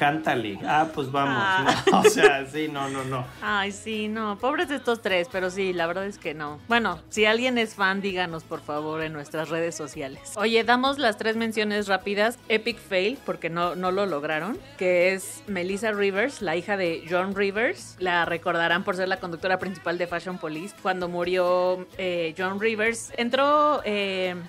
Ah, 0.65 0.87
pues 0.93 1.11
vamos. 1.11 1.35
Ah. 1.37 1.83
No, 1.91 1.99
o 1.99 2.03
sea, 2.05 2.45
sí, 2.47 2.67
no, 2.71 2.89
no, 2.89 3.03
no. 3.03 3.23
Ay, 3.41 3.71
sí, 3.71 4.07
no, 4.07 4.37
pobres 4.39 4.69
de 4.69 4.77
estos 4.77 5.01
tres, 5.01 5.27
pero 5.31 5.51
sí, 5.51 5.73
la 5.73 5.85
verdad 5.85 6.07
es 6.07 6.17
que 6.17 6.33
no. 6.33 6.59
Bueno, 6.67 6.99
si 7.09 7.25
alguien 7.25 7.59
es 7.59 7.75
fan, 7.75 8.01
díganos 8.01 8.43
por 8.43 8.61
favor 8.61 9.01
en 9.01 9.13
nuestras 9.13 9.49
redes 9.49 9.75
sociales. 9.75 10.33
Oye, 10.37 10.63
damos 10.63 10.97
las 10.97 11.17
tres 11.17 11.35
menciones 11.35 11.87
rápidas. 11.87 12.39
Epic 12.47 12.79
Fail, 12.79 13.19
porque 13.25 13.49
no, 13.49 13.75
no 13.75 13.91
lo 13.91 14.07
lograron, 14.07 14.57
que 14.77 15.13
es 15.13 15.43
Melissa 15.45 15.91
Rivers, 15.91 16.41
la 16.41 16.55
hija 16.55 16.77
de 16.77 17.03
John 17.07 17.35
Rivers. 17.35 17.95
La 17.99 18.25
recordarán 18.25 18.83
por 18.83 18.95
ser 18.95 19.07
la 19.07 19.19
conductora 19.19 19.59
principal 19.59 19.99
de 19.99 20.07
Fashion 20.07 20.39
Police. 20.39 20.75
Cuando 20.81 21.09
murió 21.09 21.85
eh, 21.99 22.33
John 22.37 22.59
Rivers, 22.59 23.11
entró 23.17 23.83
eh, 23.83 23.98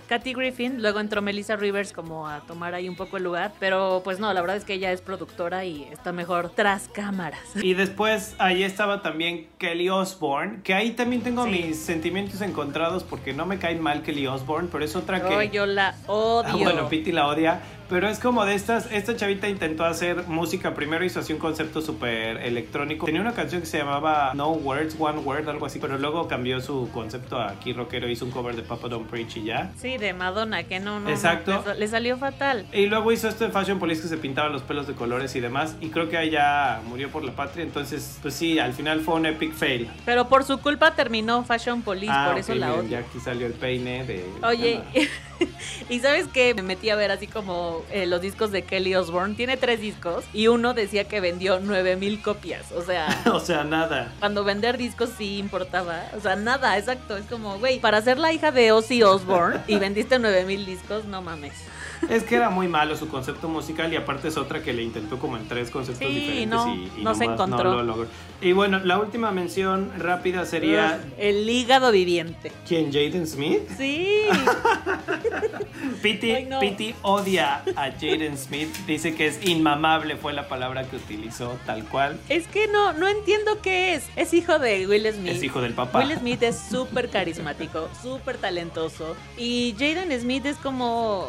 Kathy 0.08 0.32
Griffin, 0.34 0.82
luego 0.82 1.00
entró 1.00 1.22
Melissa 1.22 1.56
Rivers 1.56 1.92
como 1.92 2.28
a 2.28 2.40
tomar 2.40 2.74
ahí 2.74 2.88
un 2.88 2.96
poco 2.96 3.16
el 3.16 3.24
lugar, 3.24 3.52
pero 3.60 4.00
pues 4.04 4.18
no, 4.18 4.32
la 4.32 4.40
verdad 4.40 4.56
es 4.56 4.64
que 4.64 4.74
ella 4.74 4.92
es 4.92 5.00
productora 5.00 5.64
y 5.64 5.84
está 5.84 6.12
mejor 6.12 6.50
tras 6.54 6.88
cámaras. 6.88 7.40
Y 7.62 7.74
después 7.74 8.34
ahí 8.38 8.62
estaba 8.64 9.02
también 9.02 9.46
Kelly 9.58 9.88
Osbourne, 9.90 10.60
que 10.62 10.74
ahí 10.74 10.90
también 10.92 11.22
tengo 11.22 11.44
Sí. 11.44 11.50
mis 11.50 11.78
sentimientos 11.78 12.40
encontrados 12.40 13.04
porque 13.04 13.32
no 13.32 13.46
me 13.46 13.58
cae 13.58 13.76
mal 13.76 14.02
Kelly 14.02 14.26
Osbourne, 14.26 14.68
pero 14.70 14.84
es 14.84 14.96
otra 14.96 15.26
que... 15.26 15.34
Ay, 15.34 15.50
yo 15.50 15.66
la 15.66 15.94
odio. 16.06 16.48
Ah, 16.52 16.56
bueno, 16.56 16.88
Piti 16.88 17.12
la 17.12 17.26
odia, 17.28 17.60
pero 17.88 18.08
es 18.08 18.18
como 18.18 18.44
de 18.44 18.54
estas, 18.54 18.90
esta 18.92 19.16
chavita 19.16 19.48
intentó 19.48 19.84
hacer 19.84 20.24
música, 20.28 20.74
primero 20.74 21.04
hizo 21.04 21.20
así 21.20 21.32
un 21.32 21.38
concepto 21.38 21.80
súper 21.82 22.38
electrónico, 22.38 23.06
tenía 23.06 23.20
una 23.20 23.32
canción 23.34 23.60
que 23.60 23.66
se 23.66 23.78
llamaba 23.78 24.32
No 24.34 24.50
Words, 24.52 24.96
One 24.98 25.18
Word, 25.20 25.48
algo 25.48 25.66
así, 25.66 25.78
pero 25.78 25.98
luego 25.98 26.28
cambió 26.28 26.60
su 26.60 26.88
concepto 26.92 27.36
a 27.38 27.50
aquí 27.50 27.72
rockero, 27.72 28.08
hizo 28.08 28.24
un 28.24 28.30
cover 28.30 28.54
de 28.56 28.62
Papa 28.62 28.88
Don't 28.88 29.08
Preach 29.08 29.36
Sí, 29.76 29.96
de 29.98 30.12
Madonna, 30.12 30.62
que 30.64 30.80
no, 30.80 31.00
no. 31.00 31.00
no, 31.00 31.10
Exacto. 31.10 31.64
le, 31.66 31.78
le 31.80 31.88
salió 31.88 32.16
fatal. 32.18 32.66
Y 32.72 32.86
luego 32.86 33.12
hizo 33.12 33.28
esto 33.28 33.44
de 33.44 33.50
Fashion 33.50 33.78
Police 33.78 34.02
que 34.02 34.08
se 34.08 34.16
pintaba 34.16 34.48
los 34.48 34.62
pelos 34.62 34.86
de 34.86 34.94
colores 34.94 35.34
y 35.36 35.40
demás, 35.40 35.76
y 35.80 35.88
creo 35.90 36.08
que 36.08 36.16
ahí 36.18 36.30
ya 36.30 36.80
murió 36.86 37.08
por 37.10 37.24
la 37.24 37.32
patria, 37.32 37.64
entonces, 37.64 38.18
pues 38.22 38.34
sí, 38.34 38.58
al 38.58 38.72
final 38.72 39.00
fue 39.00 39.14
un 39.14 39.26
epic 39.26 39.52
fail. 39.54 39.90
Pero 40.04 40.28
por 40.28 40.44
su 40.44 40.58
culpa 40.58 40.94
terminó 40.94 41.44
Fashion 41.44 41.82
Police, 41.82 42.12
Ah, 42.14 42.28
por 42.30 42.38
eso 42.38 42.52
ok, 42.52 42.58
la 42.58 42.74
odio. 42.74 42.88
Ya 42.88 42.98
aquí 43.00 43.20
salió 43.20 43.46
el 43.46 43.54
peine 43.54 44.04
de... 44.04 44.24
Oye. 44.42 44.80
y 45.88 46.00
sabes 46.00 46.28
que 46.28 46.54
me 46.54 46.62
metí 46.62 46.90
a 46.90 46.96
ver 46.96 47.10
así 47.10 47.26
como 47.26 47.84
eh, 47.90 48.06
los 48.06 48.20
discos 48.20 48.50
de 48.50 48.62
Kelly 48.62 48.94
Osbourne. 48.94 49.34
Tiene 49.34 49.56
tres 49.56 49.80
discos 49.80 50.24
y 50.32 50.48
uno 50.48 50.74
decía 50.74 51.04
que 51.04 51.20
vendió 51.20 51.60
9000 51.60 52.22
copias. 52.22 52.72
O 52.72 52.82
sea, 52.82 53.22
o 53.32 53.40
sea, 53.40 53.64
nada. 53.64 54.12
cuando 54.18 54.44
vender 54.44 54.78
discos 54.78 55.10
sí 55.16 55.38
importaba. 55.38 56.04
O 56.16 56.20
sea, 56.20 56.36
nada, 56.36 56.78
exacto. 56.78 57.16
Es 57.16 57.26
como, 57.26 57.58
güey, 57.58 57.80
para 57.80 58.02
ser 58.02 58.18
la 58.18 58.32
hija 58.32 58.50
de 58.50 58.72
Ozzy 58.72 59.02
Osbourne 59.02 59.60
y 59.66 59.78
vendiste 59.78 60.18
9000 60.18 60.66
discos, 60.66 61.04
no 61.04 61.22
mames. 61.22 61.54
Es 62.08 62.24
que 62.24 62.36
era 62.36 62.50
muy 62.50 62.66
malo 62.68 62.96
su 62.96 63.08
concepto 63.08 63.48
musical 63.48 63.92
y 63.92 63.96
aparte 63.96 64.28
es 64.28 64.36
otra 64.36 64.62
que 64.62 64.72
le 64.72 64.82
intentó 64.82 65.18
como 65.18 65.36
en 65.36 65.46
tres 65.46 65.70
conceptos 65.70 66.06
Sí, 66.08 66.14
diferentes 66.14 66.48
no, 66.48 66.74
y, 66.74 66.90
y 66.98 67.04
no 67.04 67.14
se 67.14 67.24
encontró. 67.24 67.64
No 67.64 67.76
lo 67.76 67.82
logró. 67.82 68.06
Y 68.40 68.52
bueno, 68.52 68.80
la 68.80 68.98
última 68.98 69.30
mención 69.32 69.92
rápida 69.98 70.46
sería 70.46 71.00
el 71.18 71.48
hígado 71.48 71.92
viviente. 71.92 72.52
¿quién? 72.66 72.92
Jaden 72.92 73.26
Smith. 73.26 73.68
Sí. 73.76 74.24
Pity, 76.02 76.44
no. 76.44 76.60
Pity 76.60 76.94
odia 77.02 77.62
a 77.76 77.90
Jaden 77.90 78.36
Smith. 78.38 78.74
Dice 78.86 79.14
que 79.14 79.26
es 79.26 79.46
inmamable 79.46 80.16
fue 80.16 80.32
la 80.32 80.48
palabra 80.48 80.84
que 80.84 80.96
utilizó 80.96 81.58
tal 81.66 81.84
cual. 81.84 82.18
Es 82.28 82.46
que 82.46 82.68
no, 82.68 82.92
no 82.94 83.08
entiendo 83.08 83.60
qué 83.62 83.94
es. 83.94 84.08
Es 84.16 84.32
hijo 84.32 84.58
de 84.58 84.86
Will 84.86 85.06
Smith. 85.12 85.32
Es 85.32 85.42
hijo 85.42 85.60
del 85.60 85.74
papá. 85.74 85.98
Will 86.00 86.16
Smith 86.18 86.42
es 86.42 86.58
súper 86.58 87.10
carismático, 87.10 87.88
súper 88.02 88.38
talentoso. 88.38 89.16
Y 89.36 89.74
Jaden 89.78 90.18
Smith 90.20 90.46
es 90.46 90.56
como... 90.56 91.28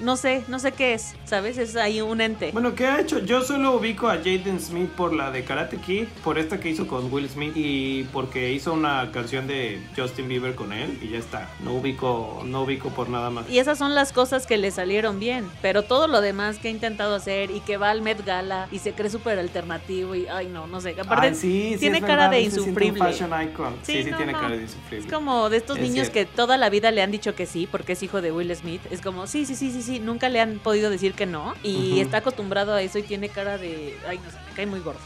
no 0.00 0.16
sé, 0.16 0.42
no 0.48 0.58
sé 0.58 0.72
qué 0.72 0.94
es, 0.94 1.14
¿sabes? 1.24 1.56
Es 1.56 1.76
ahí 1.76 2.00
un 2.00 2.20
ente. 2.20 2.50
Bueno, 2.52 2.74
¿qué 2.74 2.86
ha 2.86 3.00
hecho? 3.00 3.20
Yo 3.20 3.42
solo 3.42 3.76
ubico 3.76 4.08
a 4.08 4.16
Jaden 4.16 4.58
Smith 4.60 4.88
por 4.90 5.14
la 5.14 5.30
de 5.30 5.44
Karate 5.44 5.76
Kid, 5.76 6.06
por 6.24 6.38
esta 6.38 6.58
que 6.58 6.68
hizo 6.70 6.86
con 6.86 7.12
Will 7.12 7.28
Smith 7.28 7.52
y 7.56 8.02
porque 8.12 8.52
hizo 8.52 8.72
una 8.72 9.10
canción 9.12 9.46
de 9.46 9.80
Justin 9.96 10.28
Bieber 10.28 10.54
con 10.56 10.72
él 10.72 10.98
y 11.00 11.08
ya 11.10 11.18
está. 11.18 11.48
No 11.62 11.74
ubico, 11.74 12.42
no 12.44 12.62
ubico 12.62 12.88
por 12.90 13.08
nada 13.08 13.30
más. 13.30 13.48
Y 13.48 13.58
esas 13.60 13.78
son 13.78 13.94
las 13.94 14.12
cosas 14.12 14.46
que 14.46 14.56
le 14.58 14.70
salieron 14.72 15.20
bien. 15.20 15.48
Pero 15.62 15.82
todo 15.84 16.08
lo 16.08 16.20
demás 16.20 16.58
que 16.58 16.68
ha 16.68 16.70
intentado 16.72 17.14
hacer 17.14 17.50
y 17.52 17.60
que 17.60 17.76
va 17.76 17.90
al 17.90 18.02
Met 18.02 18.24
Gala 18.24 18.68
y 18.72 18.80
se 18.80 18.92
cree 18.94 19.10
súper 19.10 19.38
alternativo 19.38 20.14
y, 20.16 20.26
ay, 20.26 20.48
no, 20.48 20.66
no 20.66 20.80
sé. 20.80 20.96
Aparte, 20.98 21.28
Ay, 21.28 21.34
sí, 21.34 21.70
sí, 21.74 21.78
tiene 21.78 21.98
es 21.98 22.04
cara 22.04 22.28
verdad, 22.28 22.30
de 22.32 22.38
siente 22.40 22.60
un 22.60 22.66
insufrible. 22.68 22.98
fashion 23.00 23.30
icon. 23.42 23.74
Sí, 23.82 24.02
sí, 24.02 24.10
no, 24.10 24.16
tiene 24.16 24.32
no. 24.32 24.40
cara 24.40 24.56
de 24.56 24.62
insufrible. 24.62 25.06
Es 25.06 25.12
como 25.12 25.48
de 25.50 25.56
estos 25.56 25.76
Es 25.76 25.82
niños 25.82 26.08
cierto. 26.10 26.12
que 26.32 26.36
toda 26.36 26.56
la 26.56 26.68
vida 26.68 26.90
le 26.90 27.00
han 27.02 27.10
dicho 27.12 27.34
que 27.36 27.46
sí, 27.46 27.68
porque 27.70 27.92
es 27.92 28.02
hijo 28.02 28.20
de 28.20 28.32
Will 28.32 28.54
Smith. 28.56 28.80
Es 28.90 29.00
como, 29.00 29.26
sí, 29.26 29.46
sí, 29.46 29.54
sí, 29.54 29.70
sí, 29.70 29.82
sí, 29.84 30.00
nunca 30.00 30.28
le 30.28 30.40
han 30.40 30.58
podido 30.58 30.90
decir 30.90 31.14
que 31.14 31.26
no. 31.26 31.54
Y 31.62 32.00
está 32.00 32.18
acostumbrado 32.18 32.74
a 32.74 32.82
eso 32.82 32.98
y 32.98 33.02
tiene 33.02 33.28
cara 33.28 33.58
de, 33.58 33.96
ay, 34.08 34.18
no 34.18 34.30
sé, 34.30 34.36
me 34.48 34.56
cae 34.56 34.66
muy 34.66 34.80
gordo. 34.80 35.00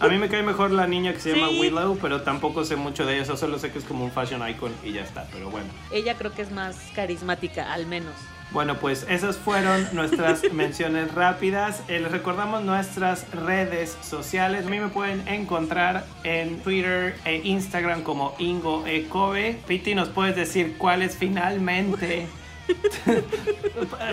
A 0.00 0.08
mí 0.08 0.18
me 0.18 0.28
cae 0.28 0.42
mejor 0.42 0.70
la 0.70 0.86
niña 0.86 1.12
que 1.12 1.20
se 1.20 1.34
llama 1.34 1.48
Sí. 1.48 1.60
Willow, 1.60 1.98
pero 2.00 2.22
tampoco 2.22 2.64
sé 2.64 2.76
mucho 2.76 3.06
de 3.06 3.14
ella. 3.14 3.22
o 3.22 3.26
sea, 3.26 3.36
solo 3.36 3.58
sé 3.58 3.70
que 3.72 3.78
es 3.78 3.84
como 3.84 4.04
un 4.04 4.12
fashion 4.12 4.46
icon 4.48 4.72
y 4.84 4.92
ya 4.92 5.02
está. 5.02 5.26
Pero 5.32 5.50
bueno. 5.50 5.66
Ella 5.92 6.14
creo 6.16 6.32
que 6.32 6.42
es 6.42 6.50
más 6.50 6.76
carismática, 6.94 7.72
al 7.72 7.86
menos. 7.86 8.12
Bueno, 8.50 8.78
pues 8.78 9.04
esas 9.10 9.36
fueron 9.36 9.86
nuestras 9.92 10.42
menciones 10.54 11.12
rápidas. 11.14 11.82
Eh, 11.88 12.00
les 12.00 12.10
recordamos 12.10 12.64
nuestras 12.64 13.30
redes 13.32 13.94
sociales. 14.02 14.66
A 14.66 14.70
mí 14.70 14.80
me 14.80 14.88
pueden 14.88 15.26
encontrar 15.28 16.06
en 16.24 16.58
Twitter 16.60 17.14
e 17.26 17.42
Instagram 17.44 18.02
como 18.02 18.34
Ingo 18.38 18.86
Ecobe. 18.86 19.58
Piti, 19.66 19.94
¿nos 19.94 20.08
puedes 20.08 20.34
decir 20.34 20.76
cuáles 20.78 21.16
finalmente? 21.16 22.26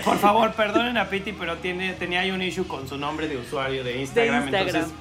Por 0.04 0.18
favor, 0.18 0.54
perdonen 0.54 0.98
a 0.98 1.10
Piti, 1.10 1.34
pero 1.34 1.58
tiene, 1.58 1.94
tenía 1.94 2.22
ahí 2.22 2.32
un 2.32 2.42
issue 2.42 2.68
con 2.68 2.88
su 2.88 2.98
nombre 2.98 3.28
de 3.28 3.38
usuario 3.38 3.84
de 3.84 4.00
Instagram. 4.02 4.44
Instagram. 4.44 4.68
Entonces, 4.76 4.94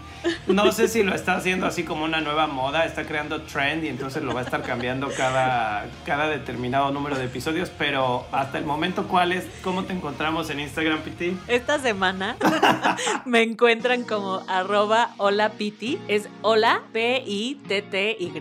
no 0.46 0.72
sé 0.72 0.88
si 0.88 1.02
lo 1.02 1.14
está 1.14 1.36
haciendo 1.36 1.66
así 1.66 1.84
como 1.84 2.04
una 2.04 2.20
nueva 2.20 2.46
moda, 2.46 2.84
está 2.84 3.04
creando 3.04 3.42
trend 3.42 3.84
y 3.84 3.88
entonces 3.88 4.22
lo 4.22 4.34
va 4.34 4.40
a 4.40 4.44
estar 4.44 4.62
cambiando 4.62 5.08
cada, 5.16 5.86
cada 6.04 6.28
determinado 6.28 6.90
número 6.90 7.16
de 7.16 7.24
episodios, 7.24 7.70
pero 7.70 8.26
hasta 8.32 8.58
el 8.58 8.64
momento, 8.64 9.06
¿cuál 9.08 9.32
es? 9.32 9.46
¿Cómo 9.62 9.84
te 9.84 9.92
encontramos 9.92 10.50
en 10.50 10.60
Instagram, 10.60 11.00
Piti? 11.00 11.36
Esta 11.48 11.78
semana 11.78 12.36
me 13.24 13.42
encuentran 13.42 14.04
como 14.04 14.42
arroba 14.48 15.10
hola 15.18 15.50
piti, 15.50 15.98
es 16.08 16.28
hola 16.42 16.82
P-I-T-T-Y. 16.92 18.34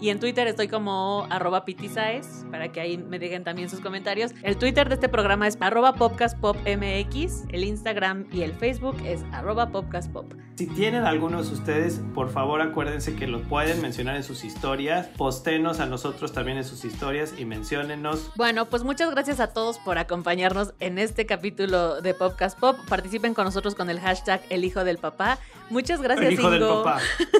Y 0.00 0.10
en 0.10 0.20
Twitter 0.20 0.46
estoy 0.46 0.68
como 0.68 1.26
arroba 1.30 1.64
pitisaes, 1.64 2.44
para 2.50 2.70
que 2.72 2.80
ahí 2.80 2.98
me 2.98 3.18
dejen 3.18 3.44
también 3.44 3.68
sus 3.68 3.80
comentarios. 3.80 4.32
El 4.42 4.56
Twitter 4.56 4.88
de 4.88 4.94
este 4.94 5.08
programa 5.08 5.46
es 5.46 5.56
arroba 5.60 5.94
popcastpopmx, 5.94 7.44
el 7.50 7.64
Instagram 7.64 8.26
y 8.32 8.42
el 8.42 8.54
Facebook 8.54 8.96
es 9.04 9.24
arroba 9.32 9.70
popcastpop. 9.70 10.32
Si 10.60 10.66
tienen 10.66 11.04
algunos 11.04 11.48
de 11.48 11.54
ustedes, 11.54 12.02
por 12.14 12.30
favor 12.30 12.60
acuérdense 12.60 13.16
que 13.16 13.26
los 13.26 13.40
pueden 13.40 13.80
mencionar 13.80 14.16
en 14.16 14.22
sus 14.22 14.44
historias. 14.44 15.06
Postenos 15.06 15.80
a 15.80 15.86
nosotros 15.86 16.34
también 16.34 16.58
en 16.58 16.64
sus 16.64 16.84
historias 16.84 17.32
y 17.38 17.46
menciónenos. 17.46 18.30
Bueno, 18.36 18.66
pues 18.66 18.84
muchas 18.84 19.10
gracias 19.10 19.40
a 19.40 19.54
todos 19.54 19.78
por 19.78 19.96
acompañarnos 19.96 20.74
en 20.78 20.98
este 20.98 21.24
capítulo 21.24 22.02
de 22.02 22.12
Podcast 22.12 22.60
Pop. 22.60 22.76
Participen 22.90 23.32
con 23.32 23.46
nosotros 23.46 23.74
con 23.74 23.88
el 23.88 24.00
hashtag 24.00 24.42
El 24.50 24.66
Hijo 24.66 24.84
del 24.84 24.98
Papá. 24.98 25.38
Muchas 25.70 26.02
gracias, 26.02 26.26
El 26.26 26.34
hijo 26.34 26.50
del 26.50 26.60
papá. 26.60 26.98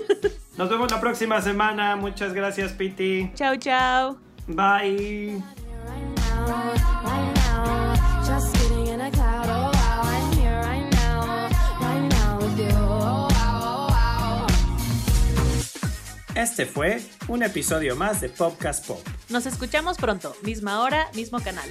Nos 0.57 0.71
vemos 0.71 0.91
la 0.91 0.99
próxima 0.99 1.43
semana. 1.43 1.97
Muchas 1.97 2.33
gracias, 2.33 2.73
Piti. 2.73 3.31
Chao, 3.35 3.55
chao. 3.57 4.17
Bye. 4.47 5.43
Este 16.41 16.65
fue 16.65 17.03
un 17.29 17.43
episodio 17.43 17.97
más 17.97 18.23
de 18.23 18.31
Podcast 18.31 18.87
Pop. 18.87 19.07
Nos 19.29 19.45
escuchamos 19.45 19.99
pronto, 19.99 20.35
misma 20.43 20.81
hora, 20.81 21.07
mismo 21.13 21.39
canal. 21.41 21.69